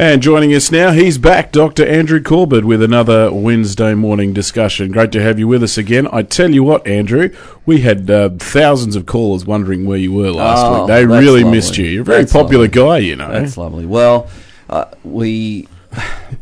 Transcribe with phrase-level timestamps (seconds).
[0.00, 1.84] And joining us now, he's back, Dr.
[1.84, 4.92] Andrew Corbett, with another Wednesday morning discussion.
[4.92, 6.06] Great to have you with us again.
[6.12, 7.34] I tell you what, Andrew,
[7.66, 10.86] we had uh, thousands of callers wondering where you were last Oh, week.
[10.86, 11.58] They really lovely.
[11.58, 11.86] missed you.
[11.86, 12.80] You're a very That's popular lovely.
[12.80, 13.32] guy, you know.
[13.32, 13.86] That's lovely.
[13.86, 14.28] Well,
[14.70, 15.66] uh, we,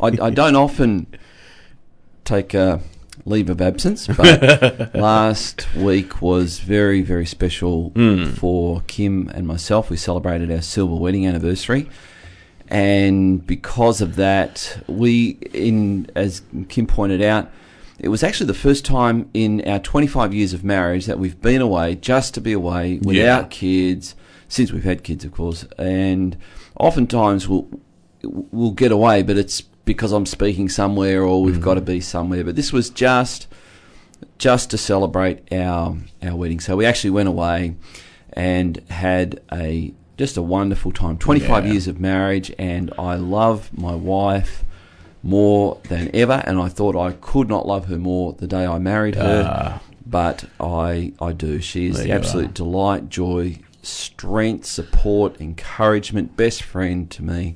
[0.01, 1.07] I, I don't often
[2.27, 2.83] take a
[3.25, 8.27] leave of absence, but last week was very, very special Hmm.
[8.33, 9.89] for Kim and myself.
[9.89, 11.89] We celebrated our silver wedding anniversary.
[12.69, 17.51] And because of that, we, in as Kim pointed out,
[17.99, 21.63] it was actually the first time in our 25 years of marriage that we've been
[21.63, 23.47] away just to be away without Yeah.
[23.49, 24.15] kids,
[24.49, 25.65] since we've had kids, of course.
[25.79, 26.37] And
[26.79, 27.69] oftentimes we'll
[28.23, 31.65] we'll get away, but it's because I'm speaking somewhere or we've mm-hmm.
[31.65, 32.45] got to be somewhere.
[32.45, 33.47] But this was just
[34.39, 36.61] just to celebrate our our wedding.
[36.61, 37.77] So we actually went away
[38.33, 41.19] and had a just a wonderful time.
[41.19, 41.73] 25 Yeah.
[41.73, 44.65] years of marriage, and I love my wife
[45.23, 46.43] more than ever.
[46.47, 49.81] And I thought I could not love her more the day I married her, Ah.
[50.07, 51.61] but I I do.
[51.61, 57.55] She is the absolute delight, joy, strength, support, encouragement, best friend to me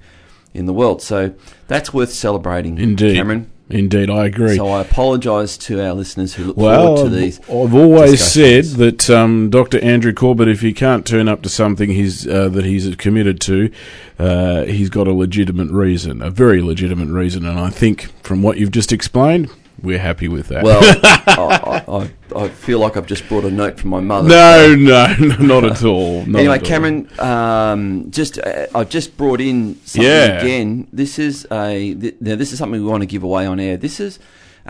[0.52, 1.00] in the world.
[1.02, 1.32] So
[1.68, 3.14] that's worth celebrating, Indeed.
[3.16, 3.46] Cameron.
[3.70, 4.56] Indeed, I agree.
[4.56, 7.38] So I apologise to our listeners who look well, forward to these.
[7.42, 9.78] I've always said that um, Dr.
[9.78, 13.70] Andrew Corbett, if he can't turn up to something he's uh, that he's committed to,
[14.18, 18.58] uh, he's got a legitimate reason, a very legitimate reason, and I think from what
[18.58, 19.48] you've just explained,
[19.82, 20.62] we're happy with that.
[20.64, 20.80] Well,
[21.26, 22.10] I, I,
[22.44, 24.28] I- feel like I've just brought a note from my mother.
[24.28, 26.24] no, no, no, not at all.
[26.26, 26.66] not anyway, at all.
[26.68, 30.40] Cameron, um, just uh, I've just brought in something Yeah.
[30.40, 30.88] again.
[30.92, 33.76] This is a th- now this is something we want to give away on air.
[33.76, 34.18] This is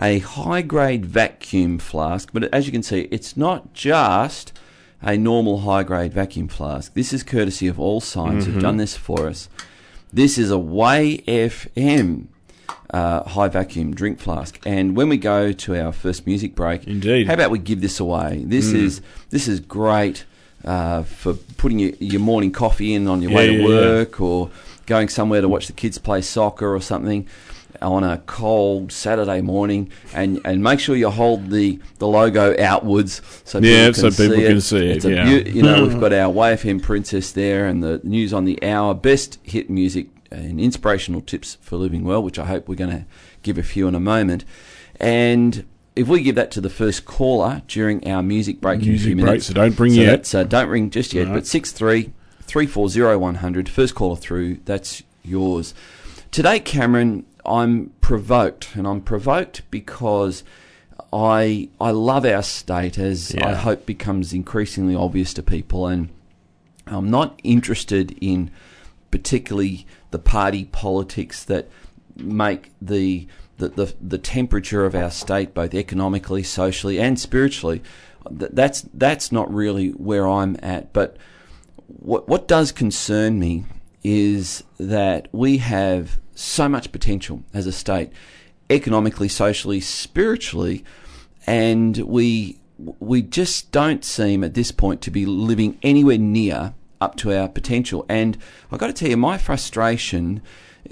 [0.01, 4.53] a high grade vacuum flask, but as you can see, it's not just
[5.01, 6.93] a normal high grade vacuum flask.
[6.93, 8.53] This is courtesy of All Signs Mm-hmm.
[8.53, 9.49] who've done this for us.
[10.13, 12.27] This is a Way FM
[12.91, 17.27] uh, high vacuum drink flask, and when we go to our first music break, Indeed.
[17.27, 18.43] how about we give this away?
[18.45, 20.25] This is this is great
[20.65, 24.49] uh, for putting your, your morning coffee in on your way to yeah, work, or
[24.85, 27.27] going somewhere to watch the kids play soccer or something
[27.81, 33.21] on a cold Saturday morning, and, and make sure you hold the, the logo outwards
[33.43, 34.61] so people Yeah, can so people see can it.
[34.61, 35.27] see it, It's a yeah.
[35.29, 39.39] you know, we've got our YFM princess there, and the news on the hour, best
[39.41, 43.05] hit music and inspirational tips for living well, which I hope we're going to
[43.43, 44.45] give a few in a moment.
[44.99, 45.65] And
[45.95, 49.07] if we give that to the first caller during our music break in a Music
[49.07, 50.35] few break, minutes, so don't bring so yet.
[50.35, 51.33] uh, don't ring just yet, Right.
[51.33, 53.67] but six three three four zero one hundred.
[53.69, 55.73] First caller through, that's yours.
[56.31, 60.43] Today, Cameron, I'm provoked, and I'm provoked because
[61.11, 66.07] I I love our state, as I hope becomes increasingly obvious to people, and
[66.87, 68.49] I'm not interested in
[69.11, 71.69] particularly the party politics that
[72.15, 73.27] make the
[73.57, 77.83] the, the, the temperature of our state, both economically, socially, and spiritually.
[78.27, 80.93] Th- That's that's not really where I'm at.
[80.93, 81.17] But
[81.87, 83.65] what what does concern me
[84.03, 88.11] is that we have so much potential as a state,
[88.69, 90.83] economically, socially, spiritually,
[91.45, 92.59] and we
[92.99, 97.49] we just don't seem at this point to be living anywhere near up to our
[97.49, 98.05] potential.
[98.07, 98.37] And
[98.71, 100.41] I've got to tell you, my frustration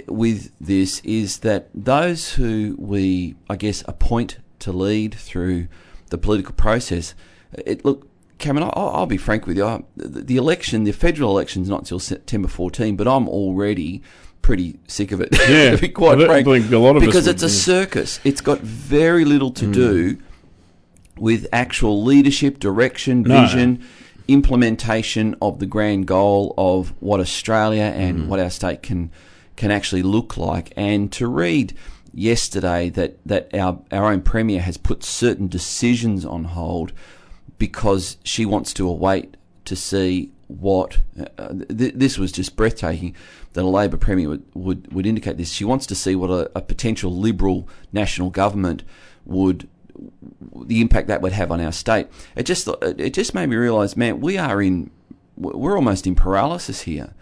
[0.07, 5.67] with this is that those who we, I guess, appoint to lead through
[6.09, 7.13] the political process,
[7.53, 8.07] it look.
[8.39, 9.65] Cameron, I'll, I'll be frank with you.
[9.65, 14.01] I, the, the election, the federal election, is not until September 14, but I'm already
[14.41, 15.29] pretty sick of it.
[15.49, 15.71] Yeah.
[15.71, 17.51] to be quite I frank, think a lot of us because would, it's a yeah.
[17.83, 18.19] circus.
[18.23, 19.71] It's got very little to hmm.
[19.71, 20.17] do
[21.17, 23.41] with actual leadership, direction, No.
[23.41, 23.83] vision,
[24.33, 29.11] implementation of the grand goal of what Australia and what our state can
[29.55, 30.71] can actually look like.
[30.77, 31.73] And to read
[32.13, 36.93] yesterday that that our our own premier has put certain decisions on hold
[37.57, 39.35] because she wants to await
[39.65, 40.99] to see what
[41.37, 43.15] uh, th- this was just breathtaking
[43.53, 45.51] that a Labor premier would, would, would indicate this.
[45.51, 48.83] She wants to see what a, a potential Liberal national government
[49.25, 49.67] would
[50.65, 52.07] the impact that would have on our state.
[52.35, 54.91] It just it just made me realise, man, we are in
[55.37, 57.13] we're almost in paralysis here.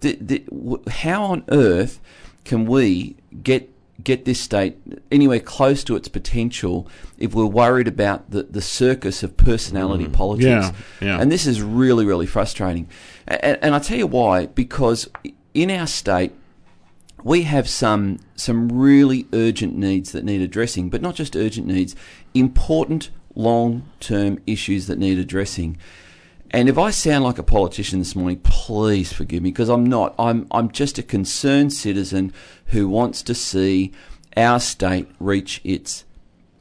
[0.00, 2.00] The, the, how on earth
[2.44, 3.70] can we get
[4.02, 4.76] get this state
[5.10, 6.86] anywhere close to its potential
[7.18, 10.12] if we're worried about the, the circus of personality mm.
[10.12, 10.46] politics?
[10.46, 11.20] Yeah, yeah.
[11.20, 12.88] And this is really, really frustrating.
[13.26, 15.08] And, and I tell you why, because
[15.54, 16.32] in our state,
[17.26, 21.96] we have some some really urgent needs that need addressing, but not just urgent needs,
[22.34, 25.76] important long term issues that need addressing.
[26.52, 30.14] And if I sound like a politician this morning, please forgive me because I'm not.
[30.20, 32.32] I'm I'm just a concerned citizen
[32.66, 33.90] who wants to see
[34.36, 36.04] our state reach its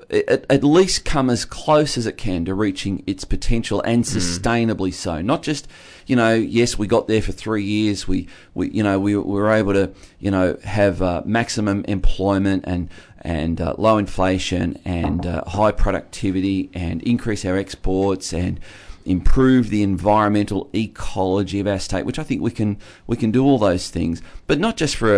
[0.09, 4.17] at, at least come as close as it can to reaching its potential and hmm.
[4.17, 5.21] sustainably so.
[5.21, 5.67] Not just,
[6.05, 8.07] you know, yes, we got there for three years.
[8.07, 12.63] We, we you know, we, we were able to, you know, have uh, maximum employment
[12.67, 12.89] and
[13.21, 18.59] and uh, low inflation and uh, high productivity and increase our exports and
[19.03, 23.43] improve the environmental ecology of our state, which I think we can we can do
[23.43, 25.17] all those things, but not just for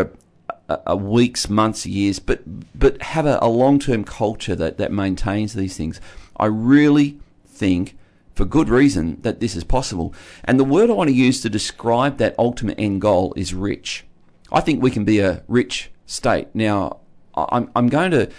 [0.70, 2.42] a, a, weeks, months, years, but
[2.78, 6.00] but have a, a long term culture that that maintains these things.
[6.38, 7.97] I really think.
[8.38, 10.14] For good reason that this is possible.
[10.44, 14.06] And the word I want to use to describe that ultimate end goal is rich.
[14.52, 16.50] I think we can be a rich state.
[16.54, 17.00] Now,
[17.34, 18.30] I'm, I'm going to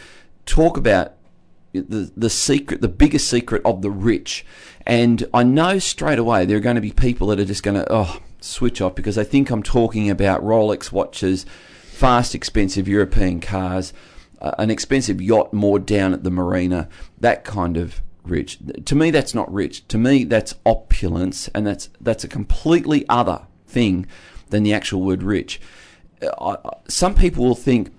[0.47, 1.15] talk about
[1.73, 4.47] the, the secret, the biggest secret of the rich.
[4.87, 7.77] And I know straight away there are going to be people that are just going
[7.77, 11.45] to, oh, switch off because they think I'm talking about Rolex watches,
[11.91, 13.93] fast, expensive European cars,
[14.41, 18.58] uh, an expensive yacht moored down at the marina, that kind of rich.
[18.84, 19.86] To me, that's not rich.
[19.88, 24.06] To me, that's opulence, and that's that's a completely other thing
[24.50, 25.60] than the actual word rich.
[26.22, 27.92] Uh, I, some people will think,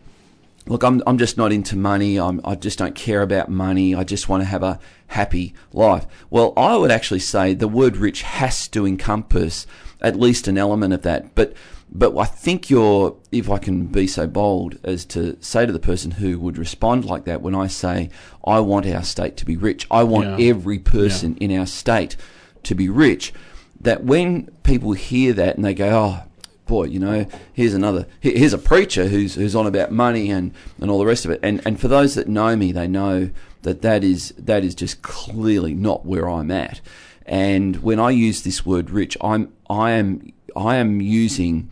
[0.67, 2.19] look, I'm I'm just not into money.
[2.19, 3.95] I'm I just don't care about money.
[3.95, 6.05] I just want to have a happy life.
[6.29, 9.67] Well, I would actually say the word rich has to encompass
[10.01, 11.53] at least an element of that, but
[11.91, 15.79] but I think you're, if I can be so bold as to say to the
[15.79, 18.09] person who would respond like that when I say,
[18.45, 20.49] I want our state to be rich, I want Yeah.
[20.49, 22.15] every person in our state
[22.63, 23.33] to be rich,
[23.81, 26.23] that when people hear that and they go, oh,
[26.67, 30.91] boy, you know, here's another, here's a preacher who's, who's on about money and, and
[30.91, 31.39] all the rest of it.
[31.41, 33.31] And, and for those that know me, they know
[33.63, 36.81] that that is, that is just clearly not where I'm at.
[37.25, 41.69] And when I use this word rich, I'm, I am, I am using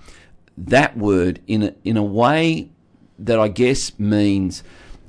[0.58, 2.70] that word in a, in a way
[3.20, 4.64] that I guess means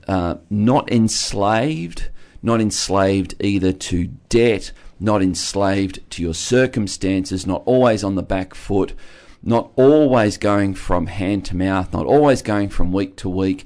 [0.07, 2.09] uh, not enslaved,
[2.43, 8.55] not enslaved either to debt, not enslaved to your circumstances, not always on the back
[8.55, 8.95] foot,
[9.43, 13.65] not always going from hand to mouth, not always going from week to week,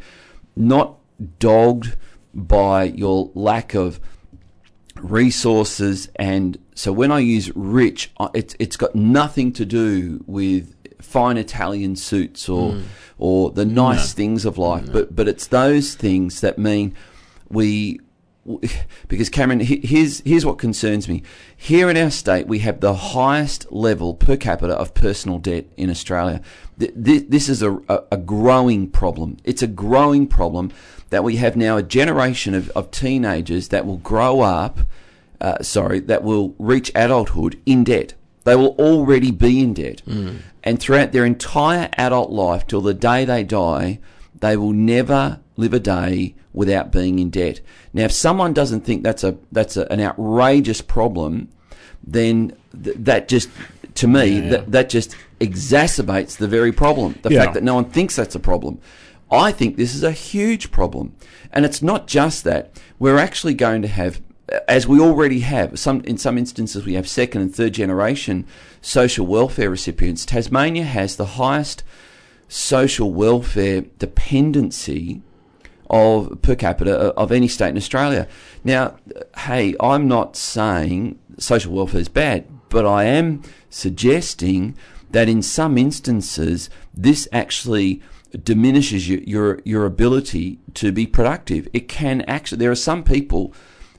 [0.55, 0.99] not
[1.39, 1.97] dogged
[2.35, 4.01] by your lack of
[4.97, 11.37] resources and so when I use rich it's it's got nothing to do with fine
[11.37, 12.82] Italian suits or mm.
[13.19, 16.96] or the nice things of life but but it's those things that mean
[17.49, 18.00] we
[19.08, 21.23] because Cameron here's here's what concerns me.
[21.56, 25.88] Here in our state we have the highest level per capita of personal debt in
[25.88, 26.40] Australia.
[26.81, 29.37] Th- th- this is a, a, a growing problem.
[29.44, 30.73] It's a growing problem
[31.11, 34.81] that we have now a generation of, of teenagers that will grow up
[35.43, 38.15] uh, sorry, that will reach adulthood in debt.
[38.44, 40.03] They will already be in debt.
[40.65, 43.99] And throughout their entire adult life, till the day they die,
[44.41, 47.61] they will never live a day without being in debt.
[47.93, 51.49] Now, if someone doesn't think that's a that's a, an outrageous problem,
[52.03, 52.53] then
[52.83, 53.49] th- that just
[53.94, 54.49] to me Yeah.
[54.50, 57.19] that that just exacerbates the very problem.
[57.23, 57.43] The Yeah.
[57.43, 58.79] fact that no one thinks that's a problem.
[59.31, 61.15] I think this is a huge problem.
[61.53, 62.71] And it's not just that.
[62.99, 64.21] We're actually going to have,
[64.69, 68.47] as we already have, some in some instances we have second and third generation
[68.81, 70.27] social welfare recipients.
[70.27, 71.83] Tasmania has the highest
[72.49, 75.23] social welfare dependency
[75.89, 78.27] of per capita uh, of any state in Australia.
[78.65, 78.96] Now,
[79.39, 84.77] hey, I'm not saying social welfare is bad, but I am suggesting
[85.11, 88.03] that in some instances this actually
[88.43, 91.69] diminishes your your, your ability to be productive.
[91.72, 93.55] It can actually there are some people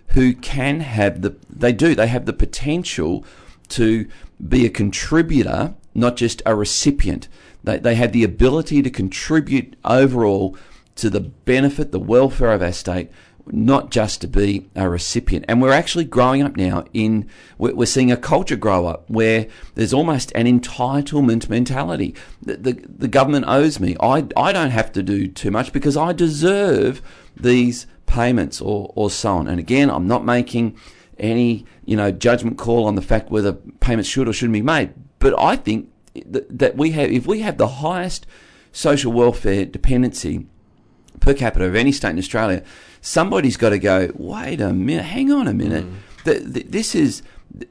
[0.09, 3.25] who can have the they do they have the potential
[3.69, 4.07] to
[4.45, 7.27] be a contributor, not just a recipient.
[7.63, 10.57] They, they have the ability to contribute overall
[10.95, 13.09] to the benefit, the welfare of our state,
[13.47, 15.45] not just to be a recipient.
[15.47, 19.93] And we're actually growing up now in, we're, seeing a culture grow up where there's
[19.93, 22.15] almost an entitlement mentality.
[22.41, 23.95] The, the, the government owes me.
[23.99, 27.01] I, I don't have to do too much because I deserve
[27.35, 29.47] these payments or, or so on.
[29.47, 30.77] And again, I'm not making
[31.19, 34.93] any, you know, judgment call on the fact whether payments should or shouldn't be made.
[35.19, 35.89] But I think
[36.25, 38.25] that, we have, if we have the highest
[38.71, 40.47] social welfare dependency
[41.19, 42.63] per capita of any state in Australia,
[43.01, 44.11] somebody's got to go.
[44.15, 45.85] Wait a minute, hang on a minute.
[45.85, 46.23] Mm.
[46.25, 47.23] Th- th- this is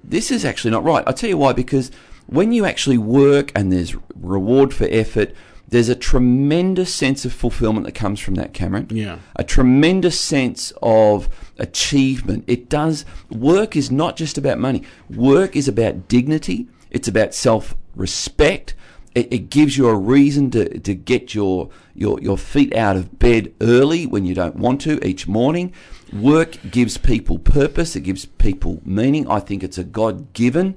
[0.04, 1.02] this is actually not right.
[1.06, 1.52] I'll tell you why.
[1.52, 1.90] Because
[2.26, 5.34] when you actually work and there's reward for effort,
[5.72, 8.88] There's a tremendous sense of fulfillment that comes from that, Cameron.
[8.90, 9.20] Yeah.
[9.36, 12.44] A tremendous sense of achievement.
[12.46, 14.82] It does, work is not just about money.
[15.08, 16.68] Work is about dignity.
[16.90, 18.74] It's about self respect.
[19.14, 23.18] It, it gives you a reason to, to get your, your, your feet out of
[23.18, 25.72] bed early when you don't want to each morning.
[26.12, 27.96] Work gives people purpose.
[27.96, 29.26] It gives people meaning.
[29.26, 30.76] I think it's a God given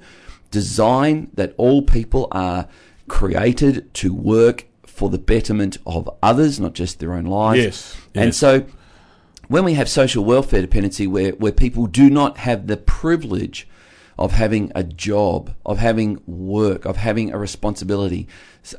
[0.50, 2.66] design that all people are
[3.08, 4.64] created to work
[4.96, 7.62] for the betterment of others, not just their own lives.
[7.62, 8.36] Yes, And yes.
[8.38, 8.64] so
[9.46, 13.68] when we have social welfare dependency where, where people do not have the privilege
[14.18, 18.26] of having a job, of having work, of having a responsibility,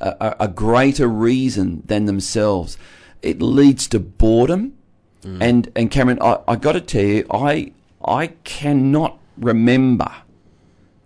[0.01, 2.79] a, a- greater reason than themselves,
[3.21, 4.73] it leads to boredom.
[5.21, 5.37] Mm.
[5.41, 7.71] And and Cameron, I, I got to tell you, I
[8.03, 10.11] I cannot remember.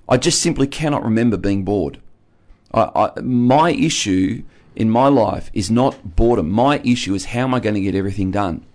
[0.08, 2.00] I just simply cannot remember being bored.
[2.74, 4.44] I, I, my issue
[4.76, 6.50] in my life is not boredom.
[6.50, 8.66] My issue is how am I going to get everything done?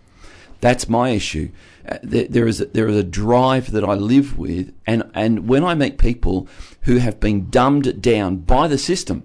[0.60, 1.50] That's my issue.
[1.88, 5.62] Uh, there, is a, there is a drive that I live with, and and when
[5.62, 6.48] I meet people
[6.82, 9.22] who have been dumbed down by the system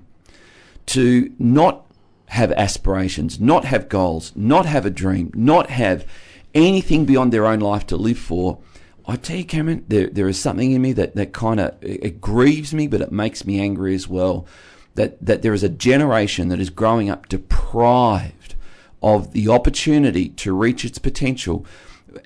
[0.87, 1.85] to not
[2.27, 6.05] have aspirations, not have goals, not have a dream, not have
[6.53, 8.59] anything beyond their own life to live for.
[9.07, 12.03] I tell you, Cameron, there, there is something in me that, that kind of it,
[12.03, 14.45] it grieves me, but it makes me angry as well.
[14.95, 18.55] That that there is a generation that is growing up deprived
[19.01, 21.65] of the opportunity to reach its potential,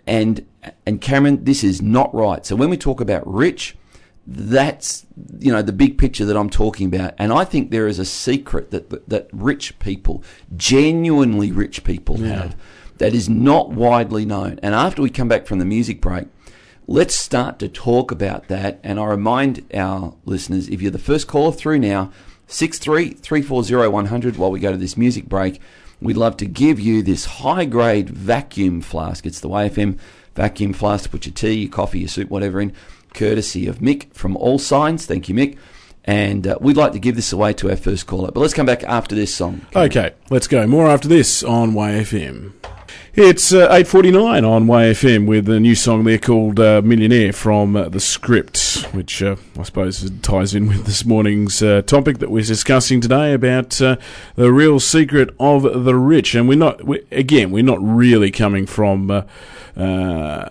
[0.07, 0.45] and
[0.85, 2.45] and Cameron, this is not right.
[2.45, 3.77] So when we talk about rich,
[4.27, 5.05] that's
[5.39, 8.05] you know the big picture that I'm talking about, and I think there is a
[8.05, 10.23] secret that that rich people,
[10.55, 12.55] genuinely rich people, have
[12.97, 14.59] that is not widely known.
[14.63, 16.27] And after we come back from the music break,
[16.87, 18.79] let's start to talk about that.
[18.83, 22.11] And I remind our listeners, if you're the first caller through now,
[22.47, 24.37] six three three four zero one hundred.
[24.37, 25.61] While we go to this music break,
[26.01, 29.25] we'd love to give you this high grade vacuum flask.
[29.25, 29.99] It's the YFM
[30.35, 32.73] vacuum flask put your tea, your coffee, your soup, whatever in
[33.13, 35.05] courtesy of Mick from All Signs.
[35.05, 35.57] Thank you, Mick.
[36.03, 38.31] And uh, we'd like to give this away to our first caller.
[38.31, 39.65] But let's come back after this song.
[39.75, 40.67] Okay, let's go.
[40.67, 42.51] More after this on YFM.
[43.17, 47.87] It's uh, 8.49 on YFM with a new song there called uh, Millionaire from uh,
[47.87, 52.43] The Script, which uh, I suppose ties in with this morning's uh, topic that we're
[52.43, 53.95] discussing today about uh,
[54.35, 56.35] the real secret of the rich.
[56.35, 59.23] And we're not, we, again, we're not really coming from a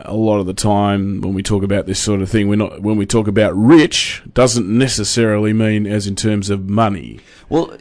[0.09, 2.49] lot of the time when we talk about this sort of thing.
[2.49, 7.21] We're not, when we talk about rich, doesn't necessarily mean as in terms of money.
[7.51, 7.77] Well,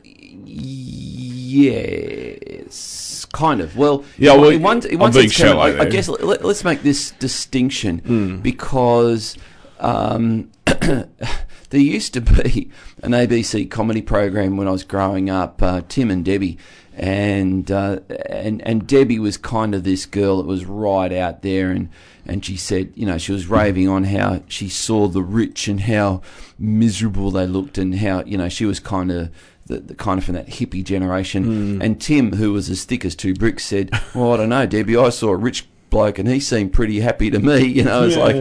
[1.64, 3.76] yes, kind of.
[3.76, 6.46] Well, Yeah, well, in one, in one being sense, Cameron, shallow I, I guess let,
[6.46, 8.38] us make this distinction Hmm.
[8.38, 9.38] because
[9.80, 11.08] um, there
[11.74, 12.70] used to be
[13.02, 16.58] an ABC comedy program when I was growing up, uh, Tim and Debbie.
[16.96, 21.72] And uh, and and Debbie was kind of this girl that was right out there,
[21.72, 21.90] and,
[22.24, 25.82] and she said, you know, she was raving on how she saw the rich and
[25.82, 26.22] how
[26.60, 29.32] miserable they looked, and how you know she was kind of
[29.68, 31.44] the, the kind of from that hippie generation.
[31.76, 31.82] Hmm.
[31.82, 34.98] And Tim, who was as thick as two bricks, said, "Well, I don't know, Debbie.
[34.98, 37.66] I saw a rich bloke, and he seemed pretty happy to me.
[37.78, 38.24] You know, it's Yeah.
[38.24, 38.36] like,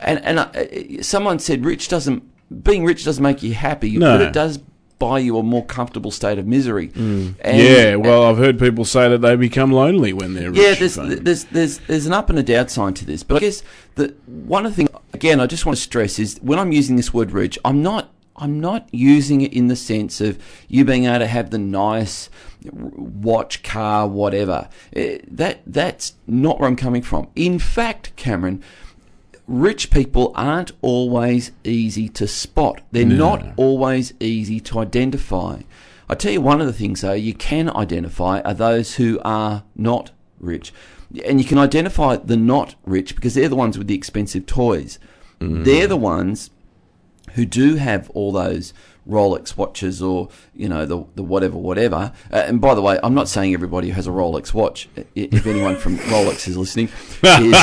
[0.00, 2.22] and and uh, uh, someone said, rich doesn't
[2.62, 4.16] being rich doesn't make you happy, No.
[4.18, 4.58] but it does
[4.98, 6.88] buy you a more comfortable state of misery.
[6.88, 7.28] Hmm.
[7.40, 10.60] And- yeah, well, I've heard people say that they become lonely when they're rich.
[10.60, 13.40] yeah, there's, there's there's there's an up and a down sign to this, but I
[13.40, 13.62] guess
[13.96, 16.96] the one of the things again I just want to stress is when I'm using
[16.96, 21.04] this word rich, I'm not I'm not using it in the sense of you being
[21.04, 22.30] able to have the nice
[22.72, 24.68] watch, car, whatever.
[24.94, 27.28] Eh, that that's not where I'm coming from.
[27.36, 28.62] In fact, Cameron.
[29.46, 32.82] Rich people aren't always easy to spot.
[32.92, 33.16] They're No.
[33.36, 35.60] not always easy to identify.
[36.06, 39.62] I tell you, one of the things though you can identify are those who are
[39.74, 40.70] not rich,
[41.24, 44.98] and you can identify the not rich because they're the ones with the expensive toys.
[45.40, 46.50] They're the ones
[47.38, 48.74] who do have all those
[49.08, 52.12] Rolex watches or you know the the whatever whatever.
[52.32, 54.88] Uh, and by the way, I'm not saying everybody who has a Rolex watch.
[55.14, 56.88] If anyone from Rolex is listening,
[57.22, 57.54] is,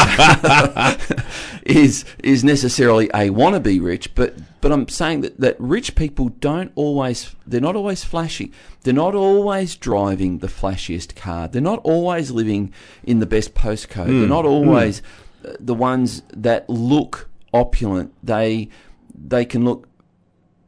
[1.66, 6.72] is is necessarily a wannabe rich, but but I'm saying that that rich people don't
[6.76, 8.54] always they're not always flashy.
[8.84, 11.50] They're not always driving the flashiest car.
[11.50, 14.08] They're not always living in the best postcode.
[14.08, 15.02] They're not always
[15.46, 18.14] uh, the ones that look opulent.
[18.24, 18.70] They
[19.18, 19.88] they can look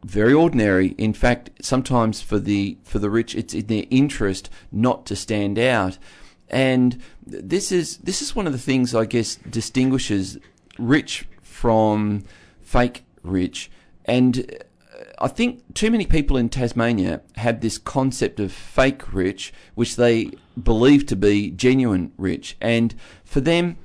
[0.05, 0.89] very ordinary.
[0.97, 5.59] In fact, sometimes for the for the rich, it's in their interest not to stand
[5.59, 5.97] out.
[6.49, 10.37] And this is this is one of the things I guess distinguishes
[10.77, 12.23] rich from
[12.61, 13.69] fake rich.
[14.05, 14.49] And
[14.93, 19.95] uh, I think too many people in Tasmania have this concept of fake rich, which
[19.95, 23.77] they believe to be genuine rich, and for them,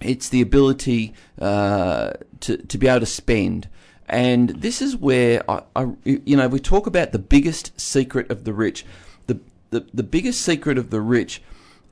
[0.00, 3.68] it's the ability uh, to to be able to spend.
[4.10, 8.44] And this is where I, I, you know, we talk about the biggest secret of
[8.44, 8.84] the rich.
[9.28, 9.38] The
[9.70, 11.40] the, the biggest secret of the rich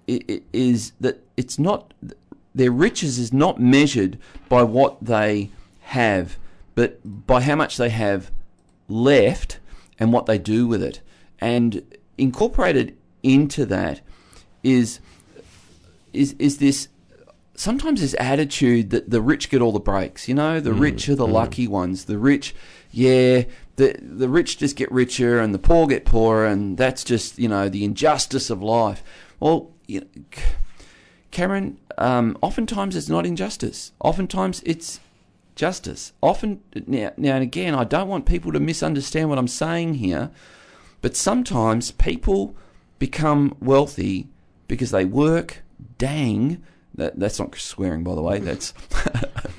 [0.07, 1.95] is that it's not
[2.55, 5.51] their riches is not measured by what they
[5.83, 6.39] have,
[6.75, 8.33] but by how much they have
[8.89, 9.61] left
[9.99, 11.01] and what they do with it.
[11.41, 11.83] And
[12.17, 14.01] incorporated into that
[14.65, 14.99] is
[16.13, 16.89] is is this
[17.59, 20.29] sometimes this attitude that the rich get all the breaks.
[20.29, 21.33] You know, the mm, rich are the mm.
[21.33, 22.05] lucky ones.
[22.05, 22.55] The rich,
[22.91, 23.45] yeah,
[23.77, 27.49] the the rich just get richer and the poor get poorer, and that's just you
[27.49, 29.03] know the injustice of life.
[29.41, 30.07] Well, you know,
[31.31, 33.93] Cameron, um, oftentimes it's not injustice.
[34.01, 35.01] Oftentimes it's
[35.57, 36.13] justice.
[36.23, 40.31] Often, now, now and again, I don't want people to misunderstand what I'm saying here,
[41.03, 42.55] but sometimes people
[42.99, 44.29] become wealthy
[44.69, 45.63] because they work,
[45.99, 46.63] dang,
[46.99, 48.39] that, that's not swearing, by the way.
[48.39, 48.73] That's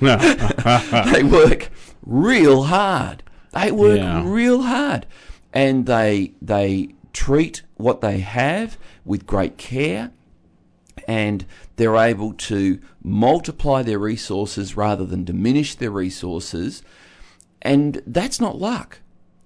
[1.12, 1.70] they work
[2.06, 3.22] real hard.
[3.52, 4.22] They work yeah.
[4.24, 5.06] real hard,
[5.52, 10.12] and they they treat what they have with great care
[11.08, 11.44] and
[11.76, 16.82] they're able to multiply their resources rather than diminish their resources.
[17.62, 19.00] And that's not luck,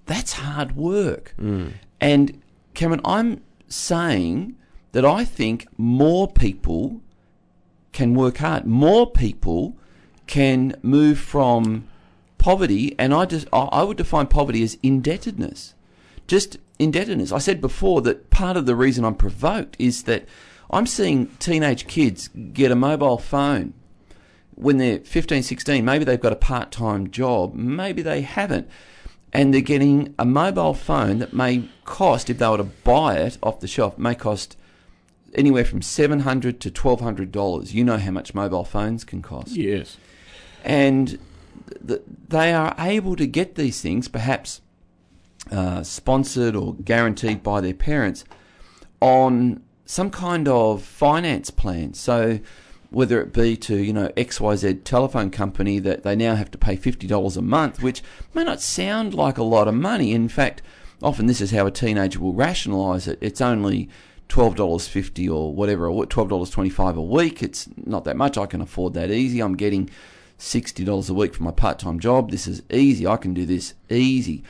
[0.06, 1.34] that's hard work.
[1.40, 1.72] Mm.
[2.00, 2.42] And
[2.74, 4.56] Cameron, I'm saying
[4.92, 7.00] that I think more people
[7.94, 9.76] can work hard, more people
[10.26, 11.88] can move from
[12.36, 15.74] poverty, and I just I would define poverty as indebtedness.
[16.26, 17.32] Just indebtedness.
[17.32, 20.26] I said before that part of the reason I'm provoked is that
[20.70, 23.74] I'm seeing teenage kids get a mobile phone
[24.56, 25.84] when they're 15, 16.
[25.84, 28.68] Maybe they've got a part time job, maybe they haven't.
[29.32, 33.38] And they're getting a mobile phone that may cost, if they were to buy it
[33.42, 34.56] off the shelf, may cost
[35.34, 37.72] anywhere from 700 to $1,200.
[37.72, 39.56] You know how much mobile phones can cost.
[39.56, 39.96] Yes.
[40.64, 41.18] And
[41.86, 44.60] th- they are able to get these things, perhaps
[45.50, 48.24] uh, sponsored or guaranteed by their parents,
[49.00, 51.94] on some kind of finance plan.
[51.94, 52.40] So
[52.90, 56.76] whether it be to you know XYZ telephone company that they now have to pay
[56.76, 60.12] fifty dollars a month, which may not sound like a lot of money.
[60.12, 60.62] In fact,
[61.02, 63.18] often this is how a teenager will rationalise it.
[63.20, 63.88] It's only
[64.34, 67.40] twelve dollars fifty or whatever, or twelve dollars twenty five a week.
[67.40, 68.36] It's not that much.
[68.36, 69.38] I can afford that easy.
[69.38, 69.88] I'm getting
[70.38, 72.32] sixty dollars a week for my part time job.
[72.32, 73.06] This is easy.
[73.06, 74.42] I can do this easy.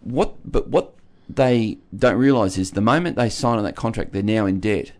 [0.00, 0.36] What?
[0.50, 0.94] But what
[1.28, 4.92] they don't realise is the moment they sign on that contract, they're now in debt.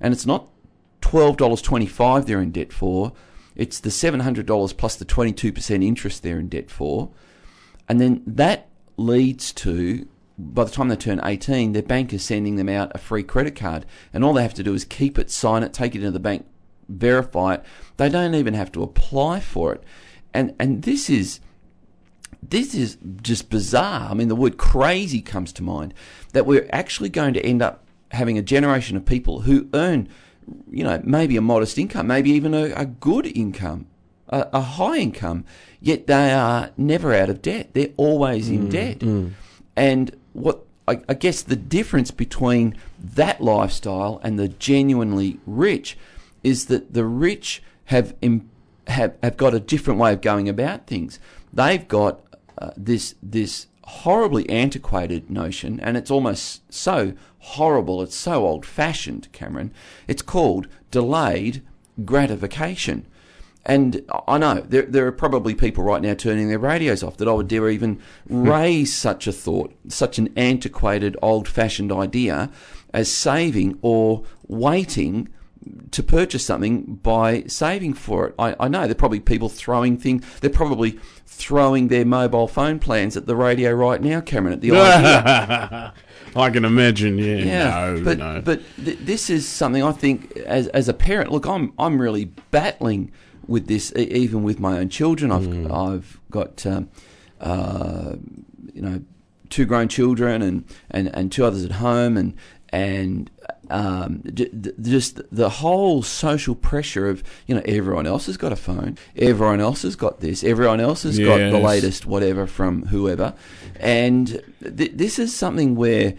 [0.00, 0.46] And it's not
[1.00, 3.12] $12.25 they're in debt for,
[3.56, 7.10] it's the $700 plus the 22% interest they're in debt for.
[7.88, 10.06] And then that leads to,
[10.38, 13.54] by the time they turn 18, their bank is sending them out a free credit
[13.54, 13.86] card.
[14.12, 16.20] And all they have to do is keep it, sign it, take it into the
[16.20, 16.46] bank,
[16.88, 17.64] verify it.
[17.96, 19.82] They don't even have to apply for it.
[20.34, 21.40] And, and this is
[22.42, 24.10] this is just bizarre.
[24.10, 25.94] I mean, the word crazy comes to mind
[26.32, 30.08] that we're actually going to end up having a generation of people who earn,
[30.70, 33.86] you know, maybe a modest income, maybe even a, a good income,
[34.28, 35.44] a, a, high income,
[35.80, 37.70] yet they are never out of debt.
[37.74, 38.98] They're always in mm, debt.
[38.98, 39.32] Mm.
[39.76, 45.96] And what I, I guess the difference between that lifestyle and the genuinely rich
[46.42, 48.14] is that the rich have
[48.88, 51.18] have have got a different way of going about things.
[51.52, 52.20] They've got
[52.58, 59.30] uh, this this horribly antiquated notion, and it's almost so horrible, it's so old fashioned,
[59.32, 59.72] Cameron.
[60.08, 61.62] It's called delayed
[62.04, 63.06] gratification.
[63.64, 67.28] And I know there, there are probably people right now turning their radios off that
[67.28, 68.48] I would dare even hmm.
[68.48, 72.50] raise such a thought, such an antiquated, old fashioned idea
[72.92, 75.28] as saving or waiting
[75.92, 78.34] to purchase something by saving for it.
[78.38, 82.78] I, I know there are probably people throwing things, they're probably throwing their mobile phone
[82.78, 85.94] plans at the radio right now, Cameron, at the idea.
[86.36, 87.36] I can imagine, yeah.
[87.36, 88.42] yeah no, but, no.
[88.44, 92.26] But th- this is something I think, as, as a parent, look, I'm, I'm really
[92.50, 93.12] battling
[93.52, 95.30] with this, even with my own children.
[95.30, 95.70] I've, mm.
[95.70, 96.88] I've got, um,
[97.40, 98.16] uh,
[98.72, 99.02] you know,
[99.50, 102.34] two grown children and, and, and two others at home, and,
[102.70, 103.30] and
[103.68, 104.22] um,
[104.80, 109.60] just the whole social pressure of you know everyone else has got a phone, everyone
[109.60, 111.28] else has got this, everyone else has yes.
[111.28, 113.34] got the latest whatever from whoever,
[113.76, 116.14] and th- this is something where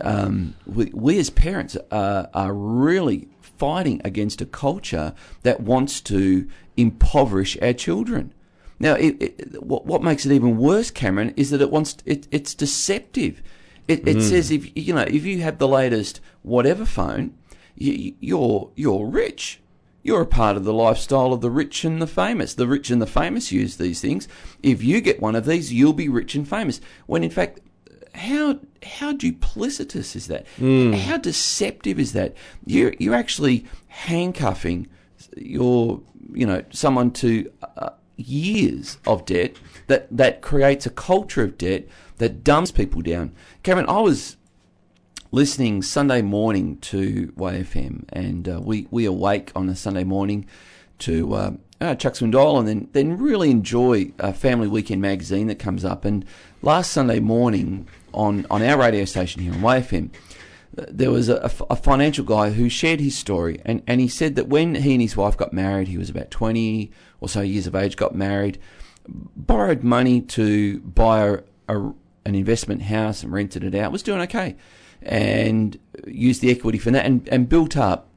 [0.00, 3.28] um, we, we, as parents are, are really
[3.62, 8.32] fighting against a culture that wants to impoverish our children.
[8.78, 12.26] Now, it, it, what, what makes it even worse, Cameron, is that it wants it,
[12.30, 13.42] it's deceptive.
[13.86, 14.20] It, it hmm.
[14.20, 17.34] says if you know if you have the latest whatever phone,
[17.76, 19.60] you, you're you're rich.
[20.02, 22.54] You're a part of the lifestyle of the rich and the famous.
[22.54, 24.26] The rich and the famous use these things.
[24.60, 26.80] If you get one of these, you'll be rich and famous.
[27.06, 27.60] When in fact,
[28.14, 30.46] how how duplicitous is that?
[30.58, 30.92] Hmm.
[30.92, 32.34] How deceptive is that?
[32.66, 34.88] You're you're actually handcuffing
[35.36, 36.00] your
[36.32, 39.56] you know someone to uh, years of debt
[39.86, 41.86] that that creates a culture of debt
[42.18, 43.32] that dumbs people down.
[43.62, 44.36] Cameron, I was
[45.32, 50.46] listening Sunday morning to YFM, and uh, we we awake on a Sunday morning
[51.00, 55.58] to uh, uh, Chuck Swindoll, and then then really enjoy a Family Weekend magazine that
[55.58, 56.04] comes up.
[56.04, 56.24] And
[56.60, 60.10] last Sunday morning on on our radio station here on YFM,
[60.74, 64.48] there was a, a financial guy who shared his story, and, and he said that
[64.48, 67.74] when he and his wife got married, he was about 20 or so years of
[67.74, 68.58] age, got married,
[69.06, 74.20] borrowed money to buy a, a, an investment house and rented it out, was doing
[74.22, 74.56] okay,
[75.02, 78.08] and used the equity for that, and, and built up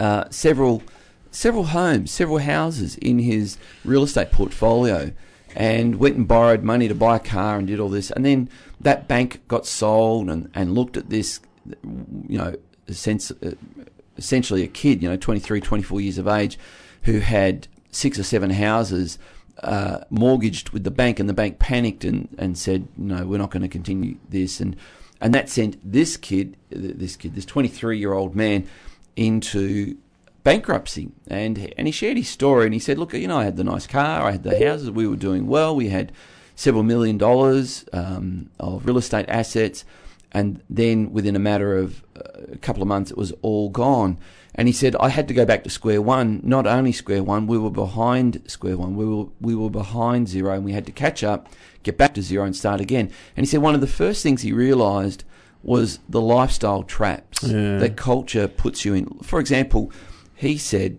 [0.00, 0.82] uh, several
[1.30, 5.10] several homes, several houses in his real estate portfolio,
[5.56, 8.48] and went and borrowed money to buy a car and did all this, and then
[8.80, 11.40] that bank got sold and, and looked at this
[12.28, 12.54] you know,
[12.88, 13.32] sense,
[14.16, 16.58] essentially a kid, you know, 23, 24 years of age,
[17.02, 19.18] who had six or seven houses
[19.62, 23.50] uh, mortgaged with the bank, and the bank panicked and, and said, no, we're not
[23.50, 24.60] going to continue this.
[24.60, 24.76] And,
[25.20, 28.66] and that sent this kid, this kid, this 23 year old man,
[29.16, 29.96] into
[30.42, 31.10] bankruptcy.
[31.28, 33.64] And, and he shared his story and he said, look, you know, I had the
[33.64, 36.12] nice car, I had the houses, we were doing well, we had
[36.56, 39.84] several million dollars um, of real estate assets
[40.34, 44.18] and then within a matter of uh, a couple of months it was all gone
[44.54, 47.46] and he said i had to go back to square one not only square one
[47.46, 50.92] we were behind square one we were we were behind zero and we had to
[50.92, 51.48] catch up
[51.82, 54.42] get back to zero and start again and he said one of the first things
[54.42, 55.24] he realized
[55.62, 57.78] was the lifestyle traps Yeah.
[57.78, 59.90] that culture puts you in for example
[60.34, 60.98] he said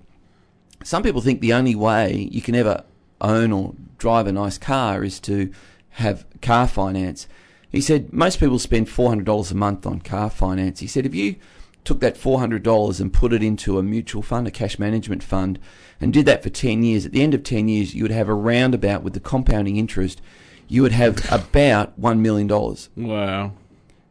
[0.84, 2.84] some people think the only way you can ever
[3.22, 5.52] own or drive a nice car is to
[5.92, 7.28] have car finance.
[7.76, 10.80] He said most people spend $400 a month on car finance.
[10.80, 11.36] He said if you
[11.84, 15.60] took that $400 and put it into a mutual fund, a cash management fund,
[16.00, 18.30] and did that for 10 years, at the end of 10 years, you would have
[18.30, 20.22] a roundabout with the compounding interest,
[20.70, 22.48] you would have about $1 million.
[22.48, 23.52] Wow.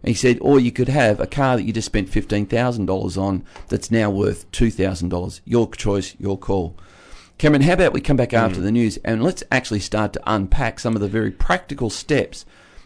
[0.02, 3.46] And he said, or you could have a car that you just spent $15,000 on
[3.68, 5.40] that's now worth $2,000.
[5.46, 6.76] Your choice, your call.
[7.38, 8.64] Cameron, how about we come back after hmm.
[8.64, 12.44] the news and let's actually start to unpack some of the very practical steps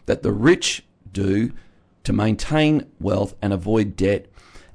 [0.08, 1.52] that the rich do
[2.02, 4.26] to maintain wealth and avoid debt.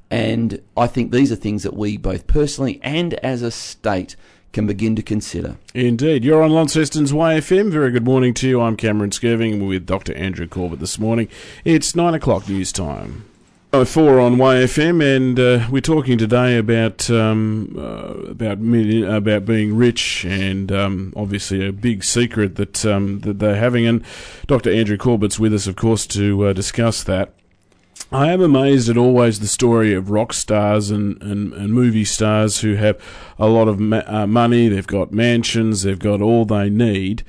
[0.09, 4.15] And I think these are things that we both personally and as a state
[4.53, 5.57] can begin to consider.
[5.73, 6.23] Indeed.
[6.23, 7.71] You're on Launceston's YFM.
[7.71, 8.61] Very good morning to you.
[8.61, 10.13] I'm Cameron Skirving with Dr.
[10.13, 11.27] Andrew Corbett this morning.
[11.65, 13.25] It's 9 o'clock news time.
[13.75, 19.45] Oh, Four on YFM, and uh, we're talking today about um, uh, about million, about
[19.45, 23.87] being rich, and um, obviously a big secret that um, that they're having.
[23.87, 24.03] And
[24.45, 24.71] Dr.
[24.71, 27.33] Andrew Corbett's with us, of course, to uh, discuss that.
[28.11, 32.61] I am amazed at always the story of rock stars and, and, and movie stars
[32.61, 33.01] who have
[33.39, 37.23] a lot of ma- uh, money, they've got mansions, they've got all they need.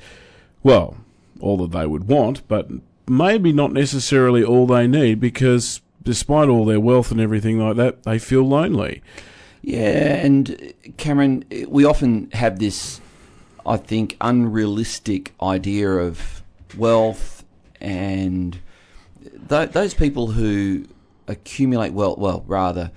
[0.61, 0.97] Well,
[1.39, 2.69] all that they would want, but
[3.07, 8.03] maybe not necessarily all they need because despite all their wealth and everything like that,
[8.03, 9.01] they feel lonely.
[9.61, 13.01] Yeah, and Cameron, we often have this,
[13.65, 16.43] I think, unrealistic idea of
[16.77, 17.43] wealth
[17.81, 18.59] and
[19.49, 20.85] th- those people who
[21.27, 22.91] accumulate wealth, well, rather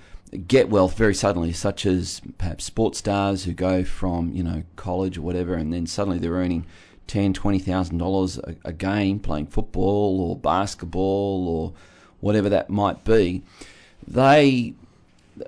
[0.47, 5.17] get wealth very suddenly, such as perhaps sports stars who go from you know college
[5.17, 6.65] or whatever, and then suddenly they're earning
[7.07, 11.73] ten, twenty thousand dollars a game playing football or basketball or
[12.21, 13.41] whatever that might be.
[14.07, 14.73] They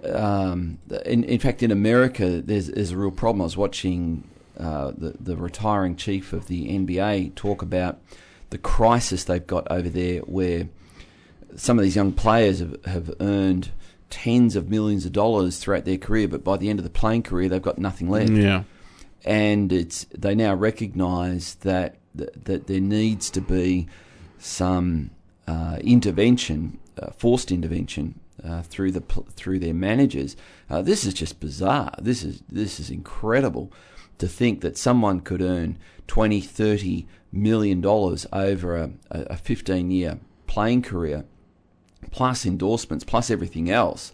[0.05, 3.41] um, in, in fact, in America, there's, there's a real problem.
[3.41, 4.23] I was watching
[4.57, 7.99] uh, the, the retiring chief of the NBA talk about
[8.51, 10.69] the crisis they've got over there, where
[11.55, 13.71] some of these young players have, have earned
[14.09, 17.23] tens of millions of dollars throughout their career, but by the end of the playing
[17.23, 18.63] career, they've got nothing left Yeah.
[19.25, 23.87] and it's they now recognise that, that that there needs to be
[24.37, 25.11] some
[25.51, 29.01] uh, intervention, uh, forced intervention uh, through the
[29.35, 30.37] through their managers.
[30.69, 31.93] Uh, this is just bizarre.
[32.01, 33.69] This is this is incredible
[34.17, 40.19] to think that someone could earn 20, 30 million dollars over a, a 15 year
[40.47, 41.25] playing career
[42.11, 44.13] plus endorsements, plus everything else,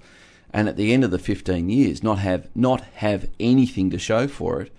[0.52, 4.28] and at the end of the 15 years, not have not have anything to show
[4.28, 4.72] for it.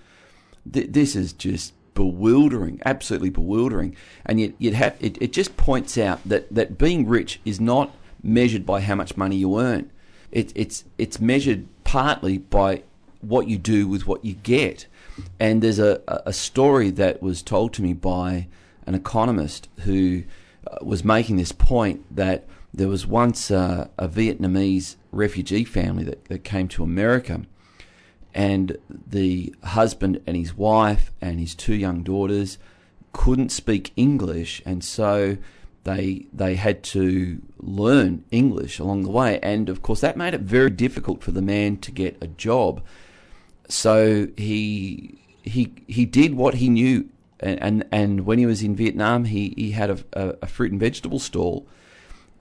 [0.71, 3.97] Th- this is just bewildering, absolutely bewildering.
[4.25, 7.93] And yet, you'd have it, it just points out that, that being rich is not
[8.23, 9.91] measured by how much money you earn.
[10.31, 12.85] It, it's it's measured partly by
[13.21, 14.87] what you do with what you get.
[15.41, 18.47] And there's a, a story that was told to me by
[18.87, 20.23] an economist who
[20.71, 26.27] uh, was making this point that there was once a, a Vietnamese refugee family that,
[26.27, 27.43] that came to America
[28.35, 32.59] and the husband and his wife and his two young daughters
[33.13, 35.37] couldn't speak English, and so
[35.85, 40.43] they they had to learn English along the way, and of course that made it
[40.43, 42.83] very difficult for the man to get a job.
[43.69, 47.09] So he he he did what he knew,
[47.41, 50.73] and and, and when he was in Vietnam, he he had a, a, a fruit
[50.73, 51.67] and vegetable stall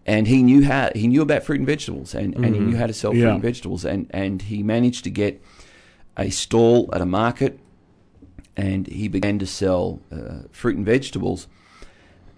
[0.08, 2.44] and he knew how he knew about fruit and vegetables and, mm-hmm.
[2.44, 2.70] and he mm-hmm.
[2.72, 5.42] knew how to sell fruit and vegetables and, and he managed to get
[6.18, 7.60] a stall at a market
[8.58, 11.48] and he began to sell uh, fruit and vegetables.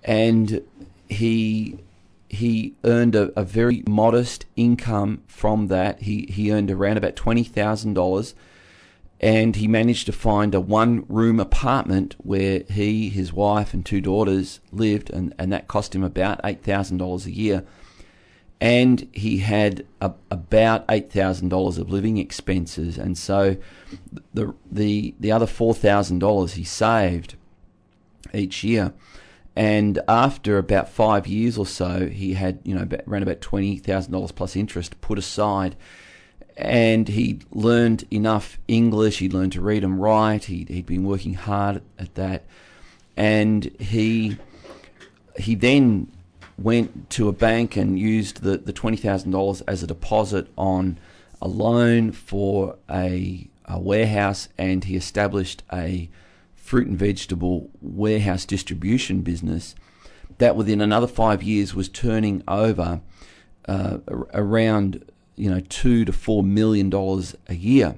[0.04, 0.62] And
[1.08, 1.80] he
[2.28, 6.02] he earned a, a, very modest income from that.
[6.02, 8.36] He he earned around about twenty thousand dollars,
[9.20, 14.02] and he managed to find a one room apartment where he, his wife, and two
[14.02, 17.66] daughters lived, and, and that cost him about eight thousand dollars a year
[18.62, 23.58] and he had a, about eight thousand dollars of living expenses, and so
[24.34, 27.36] the the the other four thousand dollars he saved
[28.34, 28.94] each year.
[29.56, 34.12] And after about five years or so, he had you know around about twenty thousand
[34.12, 35.76] dollars plus interest put aside,
[36.58, 39.20] and he learned enough English.
[39.20, 40.46] He learned to read and write.
[40.46, 42.44] He he'd been working hard at that,
[43.16, 44.38] and he
[45.38, 46.12] he then
[46.62, 50.98] went to a bank and used the, the $20,000 as a deposit on
[51.42, 56.10] a loan for a, a warehouse and he established a
[56.56, 59.76] fruit and vegetable warehouse distribution business
[60.40, 63.02] that within another five years was turning over
[63.68, 64.00] uh,
[64.34, 67.98] around you know two to four million dollars a year,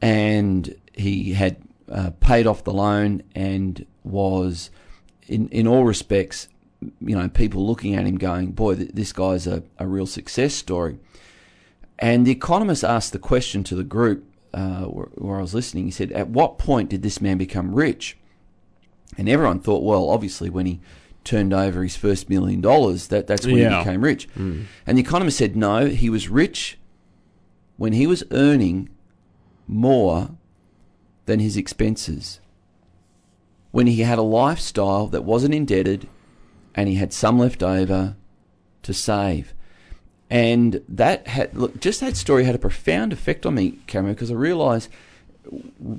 [0.00, 1.56] and he had
[1.90, 4.70] uh, paid off the loan and was
[5.26, 6.48] in in all respects
[6.80, 10.98] you know, people looking at him going, boy, this guy's a, a real success story.
[11.98, 15.84] And the economist asked the question to the group uh, where, where, I was listening.
[15.84, 18.16] He said, At what point did this man become rich?
[19.16, 20.80] And everyone thought, well, obviously, when he
[21.24, 23.78] turned over his first million dollars, that, that's when yeah.
[23.78, 24.28] he became rich.
[24.34, 24.66] Mm.
[24.86, 26.78] And the economist said, no, he was rich
[27.76, 28.88] when he was earning
[29.66, 30.30] more
[31.26, 32.40] than his expenses.
[33.70, 36.08] When he had a lifestyle that wasn't indebted
[36.74, 38.16] and he had some left over
[38.82, 39.54] to save.
[40.30, 44.30] And that had, look, just that story had a profound effect on me, Cameron, because
[44.30, 44.90] I realised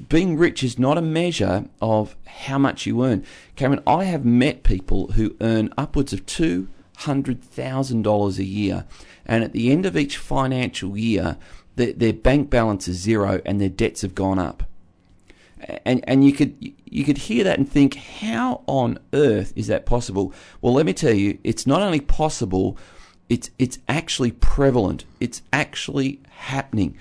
[0.08, 3.26] being rich is not a measure of how much you earn.
[3.56, 8.86] Cameron, I have met people who earn upwards of $200,000 a year,
[9.26, 11.38] and at the end of each financial year,
[11.76, 14.69] their, their bank balance is zero and their debts have gone up
[15.86, 19.86] and and you could you could hear that and think, how on earth is that
[19.86, 20.34] possible?
[20.62, 22.78] Well, let me tell you, it's not only possible,
[23.30, 25.06] it's it's actually prevalent.
[25.20, 26.98] It's actually happening,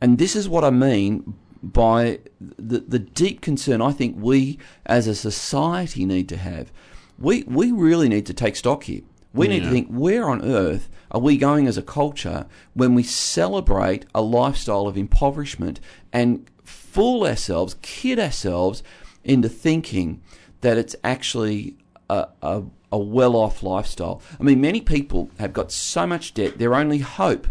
[0.00, 5.06] and this is what I mean by the the deep concern I think we as
[5.06, 6.72] a society need to have.
[7.18, 9.02] We we really need to take stock here.
[9.34, 9.54] We yeah.
[9.54, 14.06] need to think where on earth are we going as a culture when we celebrate
[14.14, 15.80] a lifestyle of impoverishment
[16.12, 18.82] and fool ourselves, kid ourselves
[19.24, 20.22] into thinking
[20.60, 21.76] that it's actually
[22.08, 24.20] a, a, a well off lifestyle.
[24.38, 27.46] I mean, many people have got so much debt, their only hope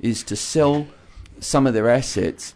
[0.00, 0.86] is to sell
[1.40, 2.54] some of their assets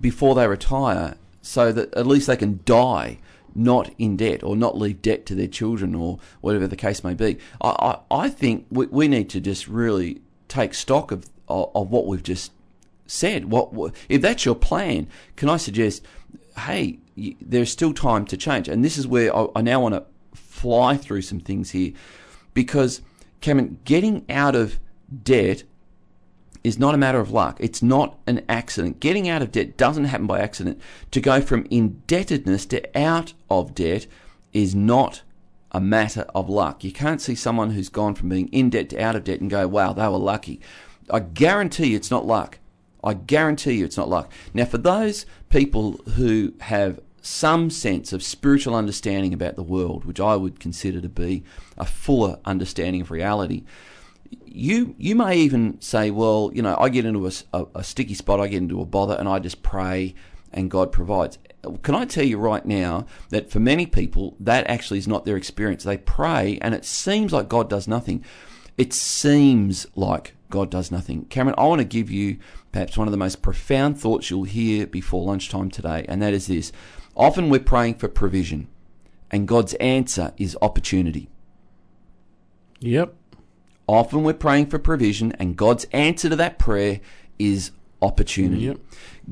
[0.00, 3.18] before they retire so that at least they can die
[3.54, 7.14] not in debt or not leave debt to their children or whatever the case may
[7.14, 7.38] be.
[7.60, 7.68] I,
[8.10, 12.06] I, I think we, we need to just really take stock of, of, of what
[12.06, 12.52] we've just
[13.06, 13.50] said.
[13.50, 15.06] What, what, if that's your plan?
[15.36, 16.04] Can I suggest,
[16.58, 16.98] hey,
[17.40, 20.96] there's still time to change, and this is where I, I now want to fly
[20.96, 21.92] through some things here,
[22.54, 23.02] because
[23.40, 24.80] Cameron, getting out of
[25.22, 25.64] debt
[26.64, 27.58] is not a matter of luck.
[27.60, 28.98] It's not an accident.
[28.98, 30.80] Getting out of debt doesn't happen by accident.
[31.10, 34.06] To go from indebtedness to out of debt
[34.54, 35.22] is not
[35.70, 36.82] a matter of luck.
[36.82, 39.50] You can't see someone who's gone from being in debt to out of debt and
[39.50, 40.60] go, wow, they were lucky.
[41.10, 42.58] I guarantee you it's not luck.
[43.02, 44.32] I guarantee you it's not luck.
[44.54, 50.20] Now, for those people who have some sense of spiritual understanding about the world, which
[50.20, 51.42] I would consider to be
[51.76, 53.64] a fuller understanding of reality,
[54.44, 58.14] you you may even say, well, you know, I get into a, a, a sticky
[58.14, 60.14] spot, I get into a bother, and I just pray,
[60.52, 61.38] and God provides.
[61.82, 65.36] can I tell you right now that for many people, that actually is not their
[65.36, 65.84] experience.
[65.84, 68.24] They pray and it seems like God does nothing.
[68.78, 71.24] It seems like God does nothing.
[71.26, 72.38] Cameron, I want to give you
[72.72, 76.46] perhaps one of the most profound thoughts you'll hear before lunchtime today, and that is
[76.46, 76.72] this.
[77.16, 78.68] Often we're praying for provision,
[79.30, 81.28] and God's answer is opportunity.
[82.80, 83.14] Yep.
[83.86, 87.00] Often we're praying for provision, and God's answer to that prayer
[87.38, 87.70] is
[88.00, 88.62] opportunity.
[88.62, 88.78] Yep.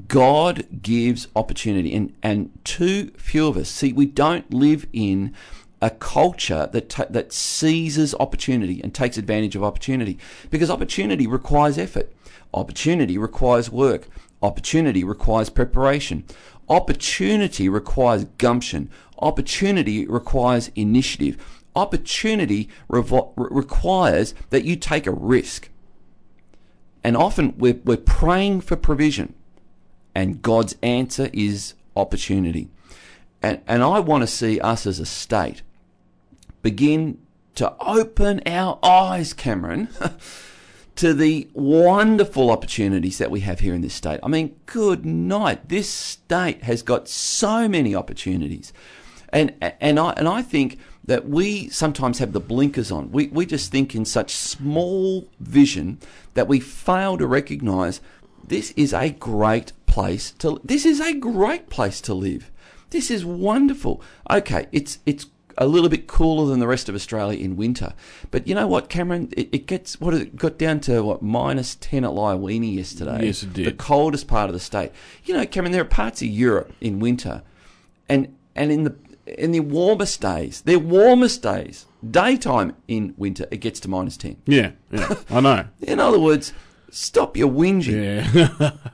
[0.08, 5.34] God gives opportunity, and, and too few of us see we don't live in
[5.80, 10.18] a culture that ta that seizes opportunity and takes advantage of opportunity.
[10.50, 12.12] Because opportunity requires effort,
[12.54, 14.08] opportunity requires work,
[14.42, 16.24] opportunity requires preparation,
[16.68, 25.70] opportunity requires gumption, opportunity requires initiative, opportunity revo- requires that you take a risk.
[27.04, 29.34] And often we're, we're praying for provision,
[30.14, 32.68] and God's answer is opportunity.
[33.42, 35.62] And, and I want to see us as a state
[36.62, 37.18] begin
[37.56, 39.88] to open our eyes, Cameron,
[40.96, 44.20] to the wonderful opportunities that we have here in this state.
[44.22, 45.68] I mean, good night.
[45.68, 48.72] This state has got so many opportunities.
[49.30, 53.10] And, and I, and I think that we sometimes have the blinkers on.
[53.10, 55.98] We, we just think in such small vision
[56.34, 58.00] that we fail to recognize
[58.46, 62.50] this is a great place to, this is a great place to live.
[62.90, 64.02] This is wonderful.
[64.30, 65.26] Okay, it's, it's
[65.58, 67.92] a little bit cooler than the rest of Australia in winter.
[68.30, 69.28] But you know what, Cameron?
[69.36, 73.26] It, it gets what it got down to what minus ten at Liawenee yesterday.
[73.26, 73.66] Yes, it did.
[73.66, 74.92] The coldest part of the state.
[75.24, 77.42] You know, Cameron, there are parts of Europe in winter,
[78.08, 78.94] and and in the
[79.26, 84.36] in the warmest days, their warmest days, daytime in winter, it gets to minus ten.
[84.46, 85.64] Yeah, yeah, I know.
[85.82, 86.52] In other words,
[86.90, 88.26] stop your whinging.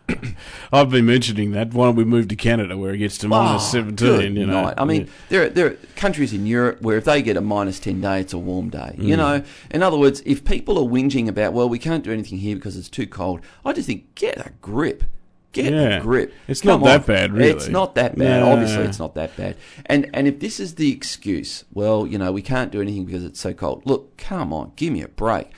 [0.08, 0.16] Yeah,
[0.72, 1.72] I've been mentioning that.
[1.72, 4.34] Why don't we move to Canada where it gets to minus Oh, seventeen?
[4.34, 4.74] good You know, night.
[4.76, 5.10] I mean, Yeah.
[5.30, 8.20] there are, there are countries in Europe where if they get a minus 10 day,
[8.20, 8.94] it's a warm day.
[8.98, 9.18] You Mm.
[9.18, 12.54] know, in other words, if people are whinging about, well, we can't do anything here
[12.56, 15.04] because it's too cold, I just think, get a grip.
[15.52, 15.98] Get Yeah.
[15.98, 16.32] a grip.
[16.46, 17.06] It's Come not that on.
[17.06, 17.50] bad, really.
[17.50, 18.42] It's not that bad.
[18.42, 18.52] Nah.
[18.52, 19.56] Obviously, it's not that bad.
[19.86, 23.24] And and if this is the excuse, well, you know, we can't do anything because
[23.24, 23.82] it's so cold.
[23.86, 25.48] Look, come on, give me a break.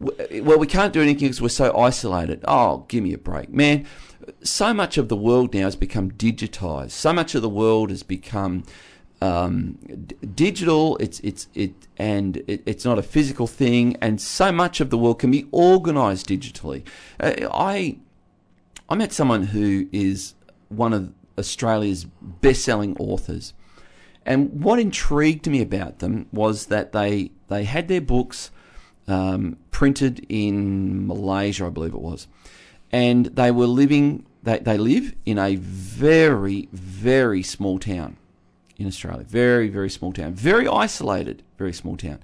[0.00, 2.44] Well, we can't do anything because we're so isolated.
[2.46, 3.86] Oh, give me a break, man.
[4.42, 6.90] So much of the world now has become digitized.
[6.92, 8.64] So much of the world has become
[9.20, 10.96] um, d- digital.
[10.98, 13.96] It's it's it and it, it's not a physical thing.
[14.00, 16.84] And so much of the world can be organized digitally.
[17.20, 17.98] Uh, I
[18.88, 20.34] I met someone who is
[20.68, 23.54] one of Australia's best-selling authors,
[24.26, 28.50] and what intrigued me about them was that they they had their books
[29.08, 32.26] um, printed in Malaysia, I believe it was,
[32.92, 34.26] and they were living.
[34.42, 38.18] They they live in a very very small town
[38.76, 42.20] in Australia, very very small town, very isolated, very small town,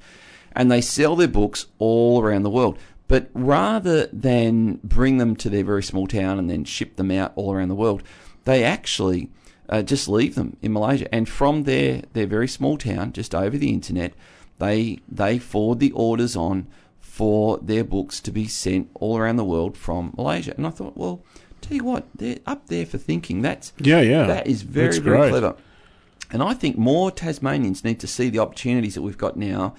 [0.53, 2.79] and they sell their books all around the world.
[3.11, 7.33] But rather than bring them to their very small town and then ship them out
[7.35, 8.05] all around the world,
[8.45, 9.31] they actually
[9.69, 11.13] uh, just leave them in Malaysia.
[11.13, 14.13] And from their, their very small town, just over the internet,
[14.61, 16.69] they they forward the orders on
[17.01, 20.55] for their books to be sent all around the world from Malaysia.
[20.57, 21.25] And I thought, well,
[21.61, 23.43] tell you what, they're up there for thinking.
[23.43, 24.29] That's yeah, yeah.
[24.29, 25.31] that is very That's very great.
[25.31, 25.57] clever.
[26.31, 29.75] And I think more Tasmanians need to see the opportunities that we've got now,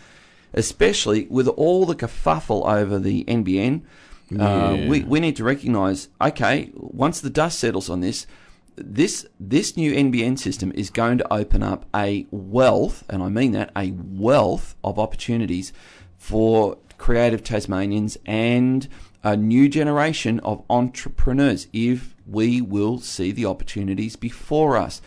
[0.53, 3.81] especially with all the kerfuffle over the NBN.
[4.39, 8.25] Uh, we, we need to recognise, okay, once the dust settles on this,
[8.75, 13.51] this this new NBN system is going to open up a wealth, and I mean
[13.51, 15.73] that, a wealth of opportunities
[16.17, 18.87] for creative Tasmanians and
[19.23, 25.01] a new generation of entrepreneurs if we will see the opportunities before us.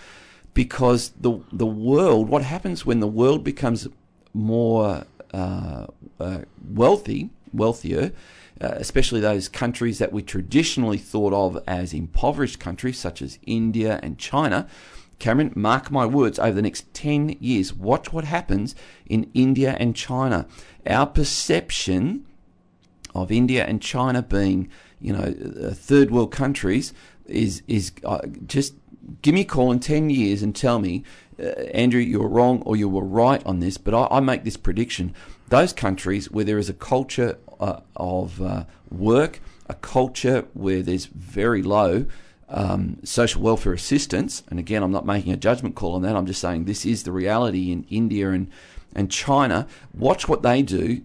[0.52, 3.88] Because the the world, what happens when the world becomes
[4.32, 5.86] more uh,
[6.20, 6.38] uh,
[6.70, 8.12] wealthy, wealthier,
[8.60, 13.98] uh, especially those countries that we traditionally thought of as impoverished countries, such as India
[14.02, 14.68] and China.
[15.18, 18.74] Cameron, mark my words, over the next 10 years, watch what happens
[19.06, 20.46] in India and China.
[20.86, 22.26] Our perception
[23.14, 24.68] of India and China being,
[25.00, 25.34] you know,
[25.66, 26.92] uh, third world countries
[27.26, 28.74] is is uh, just
[29.22, 31.04] give me a call in 10 years and tell me,
[31.38, 33.76] uh, Andrew, you were wrong or you were right on this.
[33.78, 35.14] But I, I make this prediction:
[35.48, 41.06] those countries where there is a culture uh, of uh, work, a culture where there's
[41.06, 42.06] very low
[42.48, 46.14] um, social welfare assistance, and again, I'm not making a judgment call on that.
[46.14, 48.50] I'm just saying this is the reality in India and
[48.94, 49.66] and China.
[49.92, 51.02] Watch what they do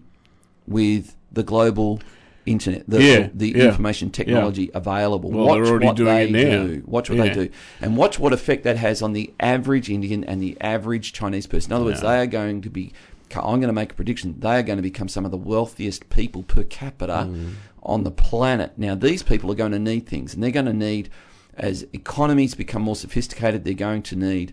[0.66, 2.00] with the global
[2.46, 5.30] internet, the, Yeah, the yeah, information technology available.
[5.30, 6.82] Well, watch what they do.
[6.86, 7.24] Watch what Yeah.
[7.28, 7.48] they do,
[7.80, 11.72] and watch what effect that has on the average Indian and the average Chinese person.
[11.72, 12.10] In other words, Yeah.
[12.10, 12.92] they are going to be.
[13.36, 14.34] I'm going to make a prediction.
[14.40, 17.50] They are going to become some of the wealthiest people per capita Mm.
[17.84, 18.72] on the planet.
[18.76, 21.08] Now, these people are going to need things, and they're going to need,
[21.56, 24.52] as economies become more sophisticated, they're going to need.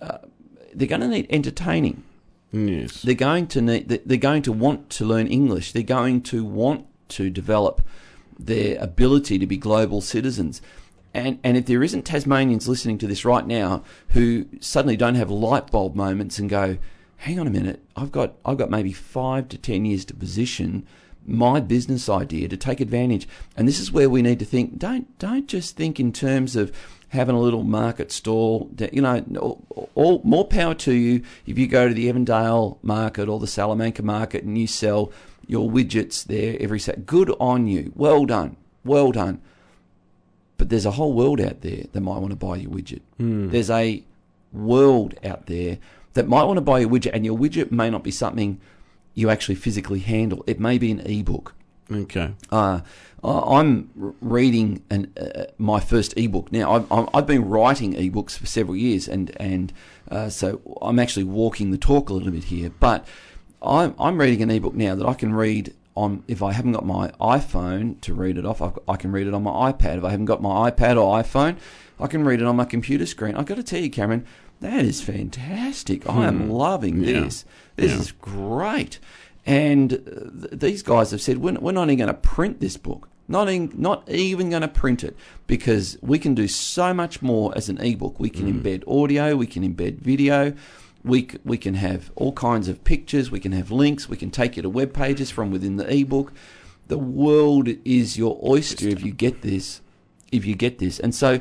[0.00, 0.18] Uh,
[0.72, 2.04] they're going to need entertaining.
[2.52, 3.02] Yes.
[3.02, 3.88] They're going to need.
[3.88, 5.72] They're going to want to learn English.
[5.72, 7.82] They're going to want to develop
[8.38, 10.60] their ability to be global citizens.
[11.12, 15.30] And and if there isn't Tasmanians listening to this right now who suddenly don't have
[15.30, 16.76] light bulb moments and go,
[17.18, 20.86] hang on a minute, I've got I've got maybe five to ten years to position
[21.26, 23.26] my business idea to take advantage.
[23.56, 24.78] And this is where we need to think.
[24.78, 26.72] Don't don't just think in terms of
[27.10, 28.70] having a little market stall.
[28.92, 29.62] You know,
[29.94, 34.02] all more power to you if you go to the Evandale market or the Salamanca
[34.02, 35.12] market and you sell
[35.48, 37.06] your widgets there every set.
[37.06, 37.92] Good on you.
[37.94, 38.56] Well done.
[38.84, 39.40] Well done.
[40.56, 43.00] But there's a whole world out there that might want to buy your widget.
[43.50, 44.02] There's a
[44.52, 45.78] world out there
[46.12, 48.60] that might want to buy your widget, and your widget may not be something
[49.14, 50.44] you actually physically handle.
[50.46, 51.54] It may be an ebook.
[51.90, 52.34] Okay.
[52.50, 52.80] Uh,
[53.22, 53.90] I'm
[54.20, 56.86] reading an, uh, my first ebook now.
[56.90, 59.72] I've, I've been writing ebooks for several years, and and
[60.10, 62.70] uh, so I'm actually walking the talk a little bit here.
[62.80, 63.06] But
[63.62, 66.22] I'm I'm reading an ebook now that I can read on.
[66.28, 69.26] If I haven't got my iPhone to read it off, I've, got- I can read
[69.26, 69.98] it on my iPad.
[69.98, 71.56] If I haven't got my iPad or iPhone,
[72.00, 73.36] I can read it on my computer screen.
[73.36, 74.26] I've got to tell you, Cameron,
[74.60, 76.08] that is fantastic.
[76.08, 77.20] I am loving Yeah.
[77.20, 77.44] this.
[77.76, 77.98] This Yeah.
[78.00, 78.98] is great.
[79.46, 79.96] And uh,
[80.48, 83.08] th- these guys have said, we're, we're not even going to print this book.
[83.28, 87.52] Not, in, not even going to print it because we can do so much more
[87.56, 88.18] as an ebook.
[88.20, 90.52] We can embed audio, we can embed video,
[91.04, 94.56] we, we can have all kinds of pictures, we can have links, we can take
[94.56, 96.32] you to web pages from within the ebook.
[96.88, 99.80] The world is your oyster if you get this.
[100.32, 100.98] If you get this.
[100.98, 101.40] And so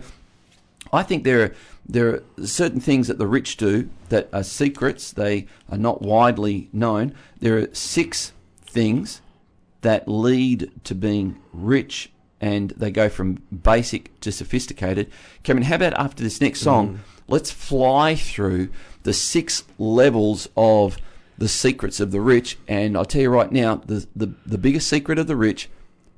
[0.91, 1.53] I think there are
[1.85, 5.11] there are certain things that the rich do that are secrets.
[5.11, 7.13] They are not widely known.
[7.39, 9.21] There are six things
[9.81, 12.09] that lead to being rich,
[12.39, 15.11] and they go from basic to sophisticated.
[15.43, 17.01] Cameron, how about after this next song, mm-hmm.
[17.27, 18.69] let's fly through
[19.03, 20.97] the six levels of
[21.37, 22.57] the secrets of the rich?
[22.67, 25.69] And I'll tell you right now, the the, the biggest secret of the rich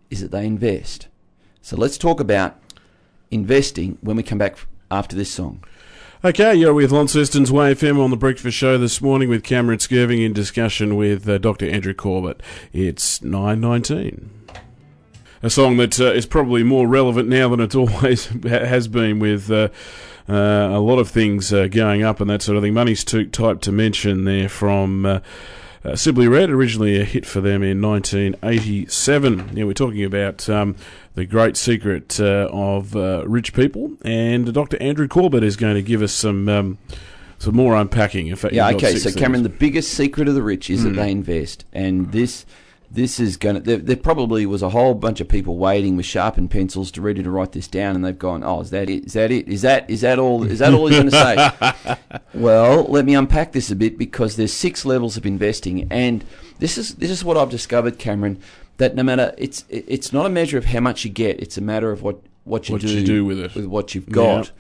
[0.09, 1.07] is that they invest.
[1.61, 2.59] So let's talk about
[3.31, 4.57] investing when we come back
[4.91, 5.63] after this song.
[6.23, 10.25] Okay, you're with Launceston's Way FM on the Breakfast Show this morning with Cameron Skirving
[10.25, 11.69] in discussion with uh, Dr.
[11.69, 12.41] Andrew Corbett.
[12.73, 14.29] It's 9.19.
[15.43, 19.51] A song that uh, is probably more relevant now than it always has been with
[19.51, 19.69] uh,
[20.27, 22.73] uh, a lot of things uh, going up and that sort of thing.
[22.73, 25.05] Money's too type to mention there from...
[25.05, 25.19] Uh,
[25.85, 29.51] uh, Simply Red, originally a hit for them in 1987.
[29.53, 30.75] Yeah, we're talking about um,
[31.13, 34.81] the great secret uh, of uh, rich people, and Dr.
[34.81, 36.79] Andrew Corbett is going to give us some um,
[37.37, 38.27] some more unpacking.
[38.27, 38.95] In fact, Yeah, okay.
[38.95, 39.53] So, Cameron, things.
[39.53, 42.47] the biggest secret of the rich is that they invest, and this
[42.95, 43.61] this is going to.
[43.61, 47.21] There, there probably was a whole bunch of people waiting with sharpened pencils to ready
[47.21, 49.05] to write this down, and they've gone, "Oh, is that it?
[49.05, 49.47] Is that it?
[49.47, 50.43] Is that is that all?
[50.43, 51.97] Is that all he's going to say?"
[52.33, 56.23] well, let me unpack this a bit because there's six levels of investing, and
[56.59, 58.39] this is this is what I've discovered, Cameron.
[58.77, 61.61] That no matter it's it's not a measure of how much you get; it's a
[61.61, 63.55] matter of what what you What do you do with it.
[63.55, 64.51] with what you've got,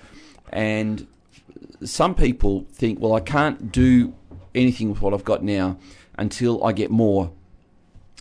[0.51, 1.07] and
[1.83, 4.13] some people think, well, I can't do
[4.53, 5.77] anything with what I've got now
[6.17, 7.31] until I get more.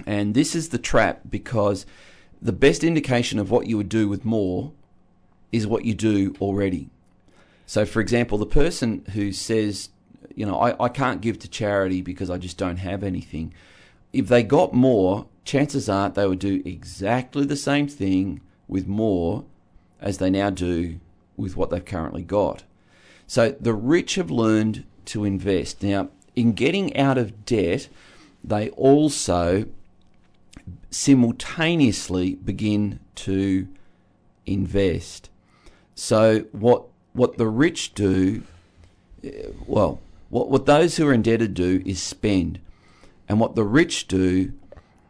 [0.06, 1.86] And this is the trap because
[2.42, 4.72] the best indication of what you would do with more
[5.52, 6.90] is what you do already.
[7.66, 9.90] So, for example, the person who says,
[10.34, 13.54] you know, I, I can't give to charity because I just don't have anything.
[14.12, 19.44] If they got more, chances are they would do exactly the same thing with more
[20.00, 21.00] as they now do
[21.36, 22.64] with what they've currently got.
[23.26, 25.82] So the rich have learned to invest.
[25.82, 27.88] Now, in getting out of debt,
[28.42, 29.66] they also
[30.94, 33.66] simultaneously begin to
[34.46, 35.28] invest.
[35.94, 38.42] So what what the rich do,
[39.22, 42.60] eh, well, what what those who are indebted do is spend,
[43.28, 44.52] and what the rich do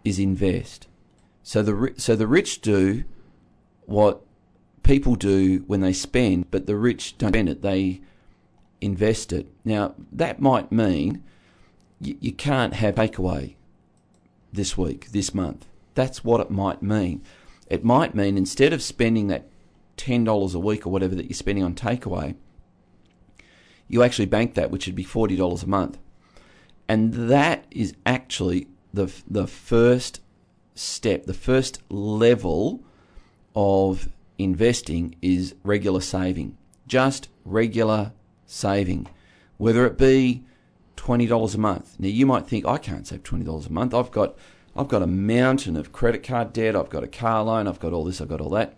[0.05, 0.87] is invest.
[1.43, 3.05] So the so the rich do
[3.87, 4.22] what
[4.82, 8.01] people do when they spend, but the rich don't spend it; they
[8.80, 9.49] invest it.
[9.64, 11.22] Now that might mean
[12.01, 13.55] you, you can't have takeaway
[14.53, 15.66] this week, this month.
[15.95, 17.22] That's what it might mean.
[17.68, 19.49] It might mean instead of spending that
[19.97, 22.34] ten dollars a week or whatever that you're spending on takeaway,
[23.88, 25.99] you actually bank that, which would be forty dollars a month,
[26.88, 30.20] and that is actually the the first
[30.74, 32.82] step, the first level
[33.55, 36.57] of investing is regular saving.
[36.86, 38.12] Just regular
[38.47, 39.09] saving.
[39.57, 40.45] Whether it be
[40.97, 41.97] $20 a month.
[41.99, 43.95] Now you might think I can't save $20 a month.
[43.95, 44.36] I've got
[44.77, 47.93] I've got a mountain of credit card debt, I've got a car loan, I've got
[47.93, 48.77] all this, I've got all that.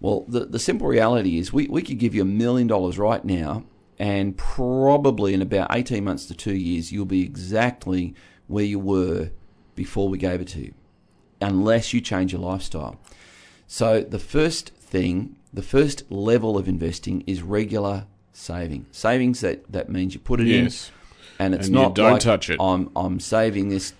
[0.00, 3.24] Well, the, the simple reality is we, we could give you a million dollars right
[3.24, 3.64] now
[3.98, 8.14] and probably in about 18 months to two years, you'll be exactly
[8.46, 9.30] where you were
[9.74, 10.74] before we gave it to you,
[11.40, 12.96] unless you change your lifestyle.
[13.66, 18.86] So the first thing, the first level of investing is regular saving.
[18.92, 20.90] Savings that, that means you put it Yes.
[21.38, 22.58] in, and it's And not don't like touch it.
[22.60, 23.94] I'm I'm saving this,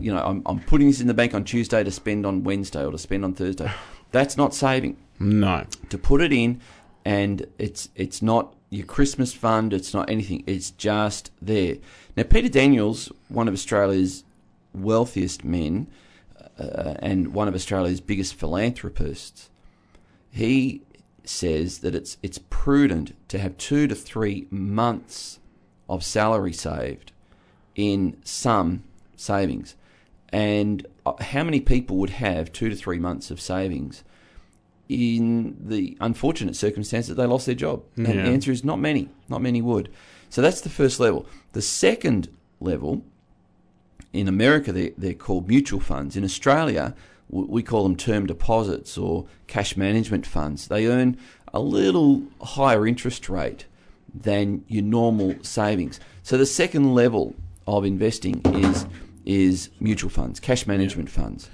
[0.00, 2.84] you know, I'm I'm putting this in the bank on Tuesday to spend on Wednesday
[2.84, 3.70] or to spend on Thursday.
[4.12, 5.64] That's not saving No.
[5.88, 6.60] to put it in,
[7.04, 9.72] and it's it's not your Christmas fund.
[9.72, 10.42] It's not anything.
[10.46, 11.76] It's just there.
[12.16, 14.24] Now, Peter Daniels, one of Australia's
[14.72, 15.86] wealthiest men,
[16.58, 19.50] uh, and one of Australia's biggest philanthropists,
[20.30, 20.82] he
[21.24, 25.38] says that it's it's prudent to have two to three months
[25.88, 27.12] of salary saved
[27.74, 28.82] in some
[29.16, 29.74] savings.
[30.30, 34.04] And uh, how many people would have two to three months of savings
[34.88, 37.82] in the unfortunate circumstance that they lost their job?
[38.08, 39.08] And the answer is not many.
[39.28, 39.90] Not many would.
[40.30, 41.26] So that's the first level.
[41.52, 42.28] The second
[42.60, 43.02] level,
[44.12, 46.16] in America, they're, they're called mutual funds.
[46.16, 46.94] In Australia,
[47.30, 50.68] we call them term deposits or cash management funds.
[50.68, 51.16] They earn
[51.52, 53.66] a little higher interest rate
[54.12, 56.00] than your normal savings.
[56.22, 57.34] So the second level
[57.66, 58.86] of investing is
[59.24, 61.48] is mutual funds, cash management funds.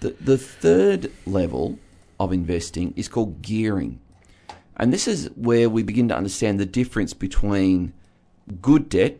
[0.00, 1.78] The the third level
[2.18, 4.00] of investing is called gearing.
[4.76, 7.94] And this is where we begin to understand the difference between
[8.60, 9.18] good debt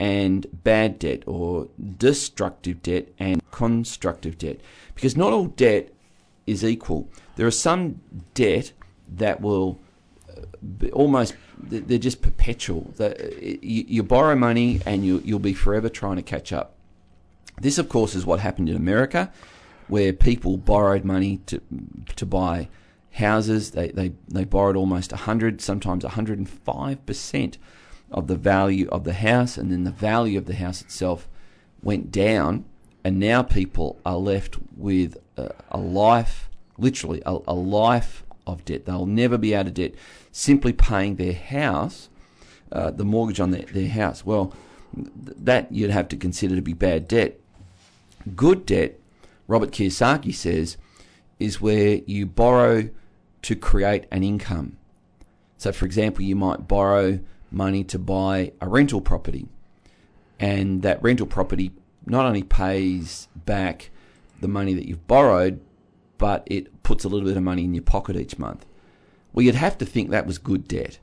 [0.00, 1.68] and bad debt or
[1.98, 4.60] destructive debt and constructive debt.
[4.94, 5.92] Because not all debt
[6.46, 7.08] is equal.
[7.36, 8.00] There are some
[8.34, 8.72] debt
[9.16, 9.78] that will
[10.28, 10.42] uh,
[10.78, 12.92] be almost they're just perpetual.
[12.98, 16.74] Uh, you, you borrow money and you, you'll be forever trying to catch up.
[17.60, 19.32] This, of course, is what happened in America,
[19.88, 21.60] where people borrowed money to
[22.16, 22.68] to buy
[23.12, 23.70] houses.
[23.72, 27.58] They they, they borrowed almost hundred, sometimes hundred and five percent
[28.10, 31.28] of the value of the house, and then the value of the house itself
[31.82, 32.64] went down,
[33.04, 36.48] and now people are left with a, a life,
[36.78, 38.86] literally a, a life of debt.
[38.86, 39.94] They'll never be out of debt,
[40.32, 42.08] simply paying their house,
[42.72, 44.24] uh, the mortgage on their, their house.
[44.24, 44.54] Well,
[44.94, 47.38] that you'd have to consider to be bad debt.
[48.34, 48.98] Good debt,
[49.46, 50.76] Robert Kiyosaki says,
[51.38, 52.90] is where you borrow
[53.42, 54.76] to create an income.
[55.56, 59.48] So, for example, you might borrow money to buy a rental property,
[60.38, 61.72] and that rental property
[62.06, 63.90] not only pays back
[64.40, 65.60] the money that you've borrowed,
[66.16, 68.66] but it puts a little bit of money in your pocket each month.
[69.32, 70.98] Well, you'd have to think that was good debt.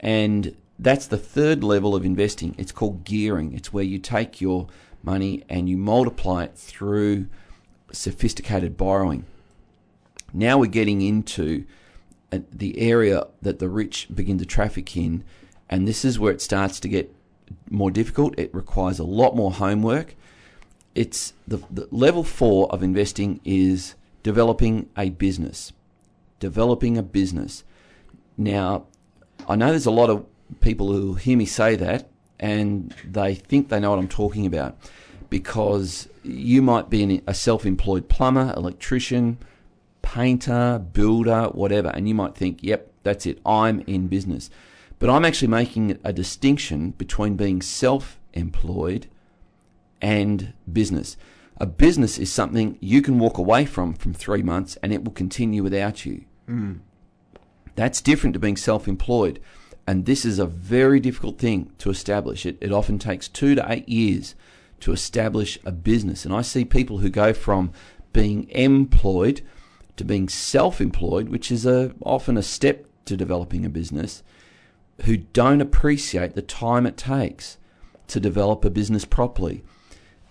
[0.00, 2.54] And that's the third level of investing.
[2.58, 3.52] It's called gearing.
[3.52, 4.66] It's where you take your
[5.06, 7.28] money and you multiply it through
[7.92, 9.24] sophisticated borrowing.
[10.32, 11.64] Now we're getting into
[12.32, 15.24] uh, the area that the rich begin to traffic in,
[15.70, 17.14] and this is where it starts to get
[17.70, 18.38] more difficult.
[18.38, 20.16] It requires a lot more homework.
[20.94, 25.72] It's the, the level four of investing is developing a business.
[26.40, 27.64] Developing a business.
[28.36, 28.86] Now,
[29.48, 30.26] I know there's a lot of
[30.60, 34.76] people who hear me say that and they think they know what I'm talking about
[35.30, 39.38] because you might be an, a self employed plumber, electrician,
[40.02, 44.50] painter, builder, whatever, and you might think, yep, that's it, I'm in business.
[44.98, 49.08] But I'm actually making a distinction between being self employed
[50.00, 51.16] and business.
[51.58, 55.12] A business is something you can walk away from from three months and it will
[55.12, 56.24] continue without you.
[56.48, 56.80] Mm.
[57.74, 59.40] That's different to being self employed.
[59.86, 62.44] And this is a very difficult thing to establish.
[62.44, 64.34] It, it often takes two to eight years
[64.80, 66.24] to establish a business.
[66.24, 67.70] And I see people who go from
[68.12, 69.42] being employed
[69.96, 74.22] to being self employed, which is a, often a step to developing a business,
[75.04, 77.58] who don't appreciate the time it takes
[78.08, 79.62] to develop a business properly.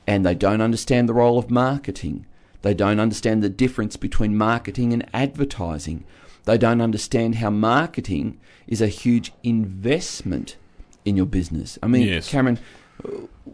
[0.08, 2.26] And they don't understand the role of marketing.
[2.62, 6.04] They don't understand the difference between marketing and advertising.
[6.46, 10.58] They don't understand how marketing is a huge investment
[11.04, 11.78] in your business.
[11.84, 12.30] I mean, Yes.
[12.30, 12.60] Cameron,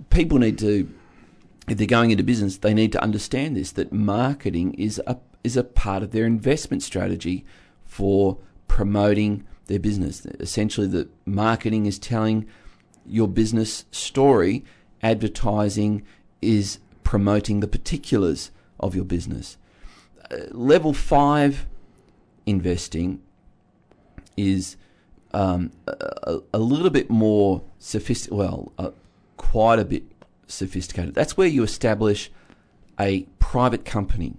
[0.10, 0.90] people need to,
[1.68, 5.58] if they're going into business, they need to understand this that marketing is a is
[5.58, 7.44] a part of their investment strategy
[7.84, 8.38] for
[8.68, 10.24] promoting their business.
[10.40, 12.46] Essentially, the marketing is telling
[13.08, 14.64] your business story.
[15.02, 16.04] Advertising
[16.42, 19.58] is promoting the particulars of your business.
[20.30, 21.66] Uh, level five
[22.46, 23.22] investing
[24.38, 24.78] is
[25.34, 28.92] um, a, a, little bit more sophisticated, well, uh,
[29.38, 30.04] quite a bit
[30.48, 31.14] sophisticated.
[31.14, 32.32] That's where you establish
[33.00, 34.36] a private company.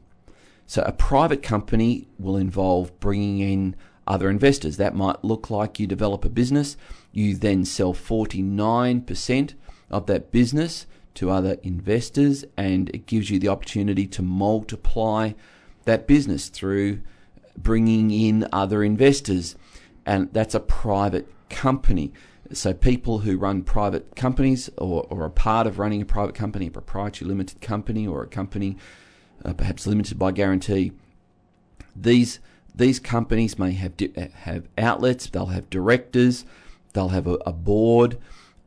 [0.66, 3.76] So a private company will involve bringing in
[4.06, 4.76] other investors.
[4.76, 6.76] That might look like you develop a business,
[7.12, 9.54] you then sell 49%
[9.90, 15.32] of that business to other investors, and it gives you the opportunity to multiply
[15.84, 17.00] that business through
[17.56, 19.56] bringing in other investors.
[20.04, 22.12] And that's a private company.
[22.52, 26.66] So people who run private companies or, or are part of running a private company,
[26.66, 28.76] a proprietary limited company or a company
[29.44, 30.92] uh, perhaps limited by guarantee,
[31.94, 32.38] these
[32.74, 36.44] these companies may have di- have outlets, they'll have directors,
[36.92, 38.18] they'll have a, a board,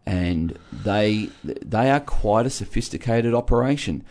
[0.06, 4.04] and they they are quite a sophisticated operation.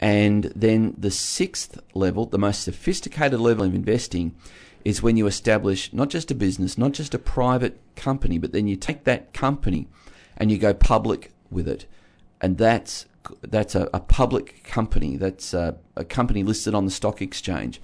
[0.00, 4.34] And then the sixth level, the most sophisticated level of investing,
[4.84, 8.66] is when you establish not just a business, not just a private company, but then
[8.66, 9.88] you take that company
[10.36, 11.86] and you go public with it.
[12.40, 13.06] And that's
[13.40, 15.16] that's a, a public company.
[15.16, 17.80] That's a, a company listed on the stock exchange.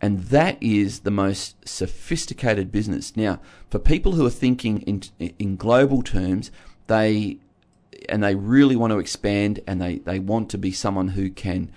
[0.00, 3.16] And that is the most sophisticated business.
[3.16, 5.02] Now, for people who are thinking in,
[5.38, 6.50] in global terms,
[6.86, 7.38] they
[8.08, 11.70] and they really want to expand and they, they want to be someone who can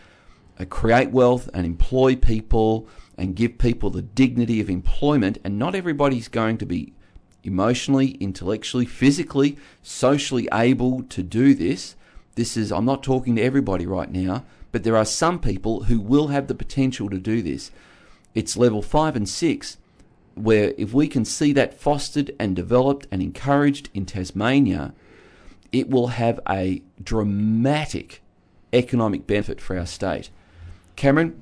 [0.59, 5.37] uh, create wealth and employ people and give people the dignity of employment.
[5.43, 6.93] And not everybody's going to be
[7.43, 11.95] emotionally, intellectually, physically, socially able to do this.
[12.35, 15.99] This is, I'm not talking to everybody right now, but there are some people who
[15.99, 17.71] will have the potential to do this.
[18.33, 19.77] It's level five and six,
[20.35, 24.93] where if we can see that fostered and developed and encouraged in Tasmania,
[25.71, 28.21] it will have a dramatic
[28.73, 30.29] economic benefit for our state.
[30.95, 31.41] Cameron,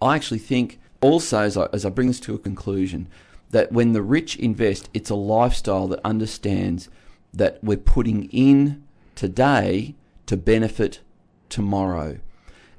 [0.00, 3.08] I actually think also, as I, as I bring this to a conclusion,
[3.50, 6.88] that when the rich invest, it's a lifestyle that understands
[7.32, 8.82] that we're putting in
[9.14, 9.94] today
[10.26, 11.00] to benefit
[11.48, 12.18] tomorrow.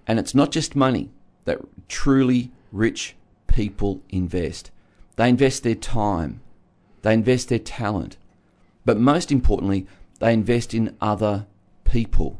[0.07, 1.11] And it's not just money
[1.45, 3.15] that truly rich
[3.47, 4.71] people invest.
[5.15, 6.41] They invest their time,
[7.03, 8.17] they invest their talent,
[8.83, 9.87] but most importantly,
[10.25, 11.45] they invest in other
[11.83, 12.39] people.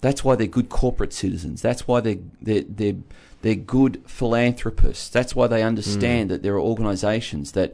[0.00, 1.62] That's why they're good corporate citizens.
[1.62, 2.96] That's why they're, they're, they're,
[3.42, 5.08] they're good philanthropists.
[5.08, 6.32] That's why they understand mm.
[6.32, 7.72] that there are organisations that,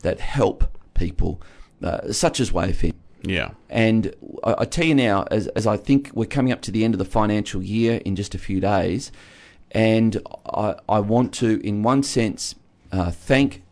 [0.00, 1.40] that help people,
[1.84, 2.94] uh, such as Wayfare.
[3.22, 3.50] Yeah.
[3.70, 6.84] And I, I, tell you now, as, as I think we're coming up to the
[6.84, 9.12] end of the financial year in just a few days,
[9.70, 10.20] and
[10.52, 12.56] I, I want to, in one sense,
[12.90, 13.62] uh, thank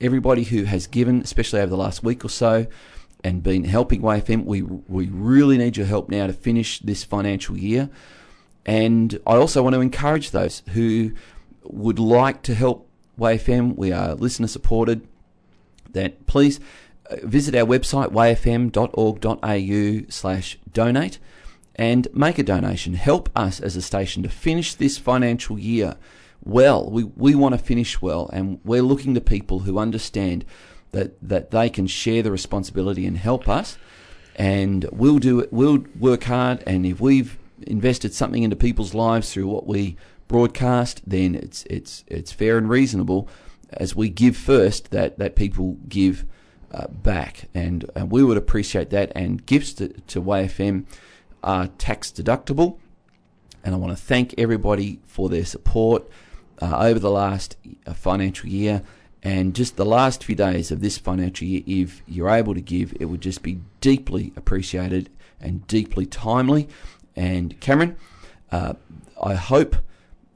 [0.00, 2.66] everybody who has given, especially over the last week or so,
[3.24, 4.44] and been helping WayFM.
[4.44, 7.90] We we really need your help now to finish this financial year.
[8.66, 11.12] And I also want to encourage those who
[11.64, 13.76] would like to help WayFM.
[13.76, 15.06] We are listener supported.
[15.92, 16.60] That please
[17.10, 21.18] uh, visit our website wayfm.org.au slash donate
[21.74, 22.94] and make a donation.
[22.94, 25.96] Help us as a station to finish this financial year
[26.44, 26.88] well.
[26.90, 30.44] We, we want to finish well, and we're looking to people who understand
[30.92, 33.78] that, that they can share the responsibility and help us.
[34.36, 39.32] And we'll do it, we'll work hard, and if we've invested something into people's lives
[39.32, 39.96] through what we
[40.28, 43.28] broadcast, then it's it's it's fair and reasonable
[43.72, 46.24] as we give first that that people give
[46.72, 49.12] uh, back, and and we would appreciate that.
[49.14, 50.86] And gifts to, to WayFM
[51.42, 52.78] are tax deductible,
[53.64, 56.08] and I want to thank everybody for their support
[56.62, 58.82] uh, over the last uh, financial year.
[59.22, 62.96] And just the last few days of this financial year, if you're able to give,
[62.98, 65.10] it would just be deeply appreciated
[65.40, 66.68] and deeply timely.
[67.16, 67.96] And Cameron,
[68.50, 68.74] uh,
[69.22, 69.76] I hope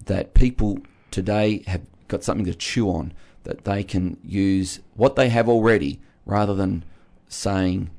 [0.05, 0.79] that people
[1.11, 3.13] today have got something to chew on,
[3.45, 6.85] that they can use what they have already rather than
[7.29, 7.91] saying,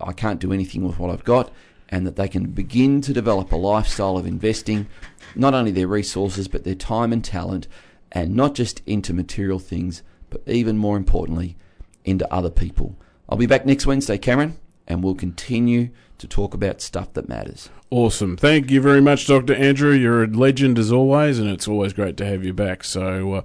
[0.00, 1.50] I can't do anything with what I've got,
[1.88, 4.88] and that they can begin to develop a lifestyle of investing
[5.34, 7.66] not only their resources but their time and talent,
[8.12, 11.56] and not just into material things but even more importantly,
[12.04, 12.96] into other people.
[13.28, 17.70] I'll be back next Wednesday, Cameron, and we'll continue to talk about stuff that matters.
[17.90, 18.36] Awesome.
[18.36, 19.54] Thank you very much, Dr.
[19.54, 19.92] Andrew.
[19.92, 22.84] You're a legend as always, and it's always great to have you back.
[22.84, 23.42] So, uh,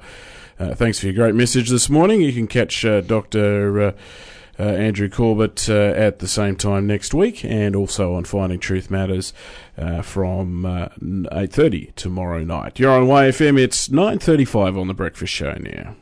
[0.59, 2.21] uh, thanks for your great message this morning.
[2.21, 3.81] You can catch uh, Dr.
[3.81, 3.91] Uh,
[4.59, 8.91] uh, Andrew Corbett uh, at the same time next week, and also on Finding Truth
[8.91, 9.33] Matters
[10.03, 12.79] from 8:30 tomorrow night.
[12.79, 13.57] You're on WayFM.
[13.57, 15.95] It's 9:35 on the Breakfast Show now.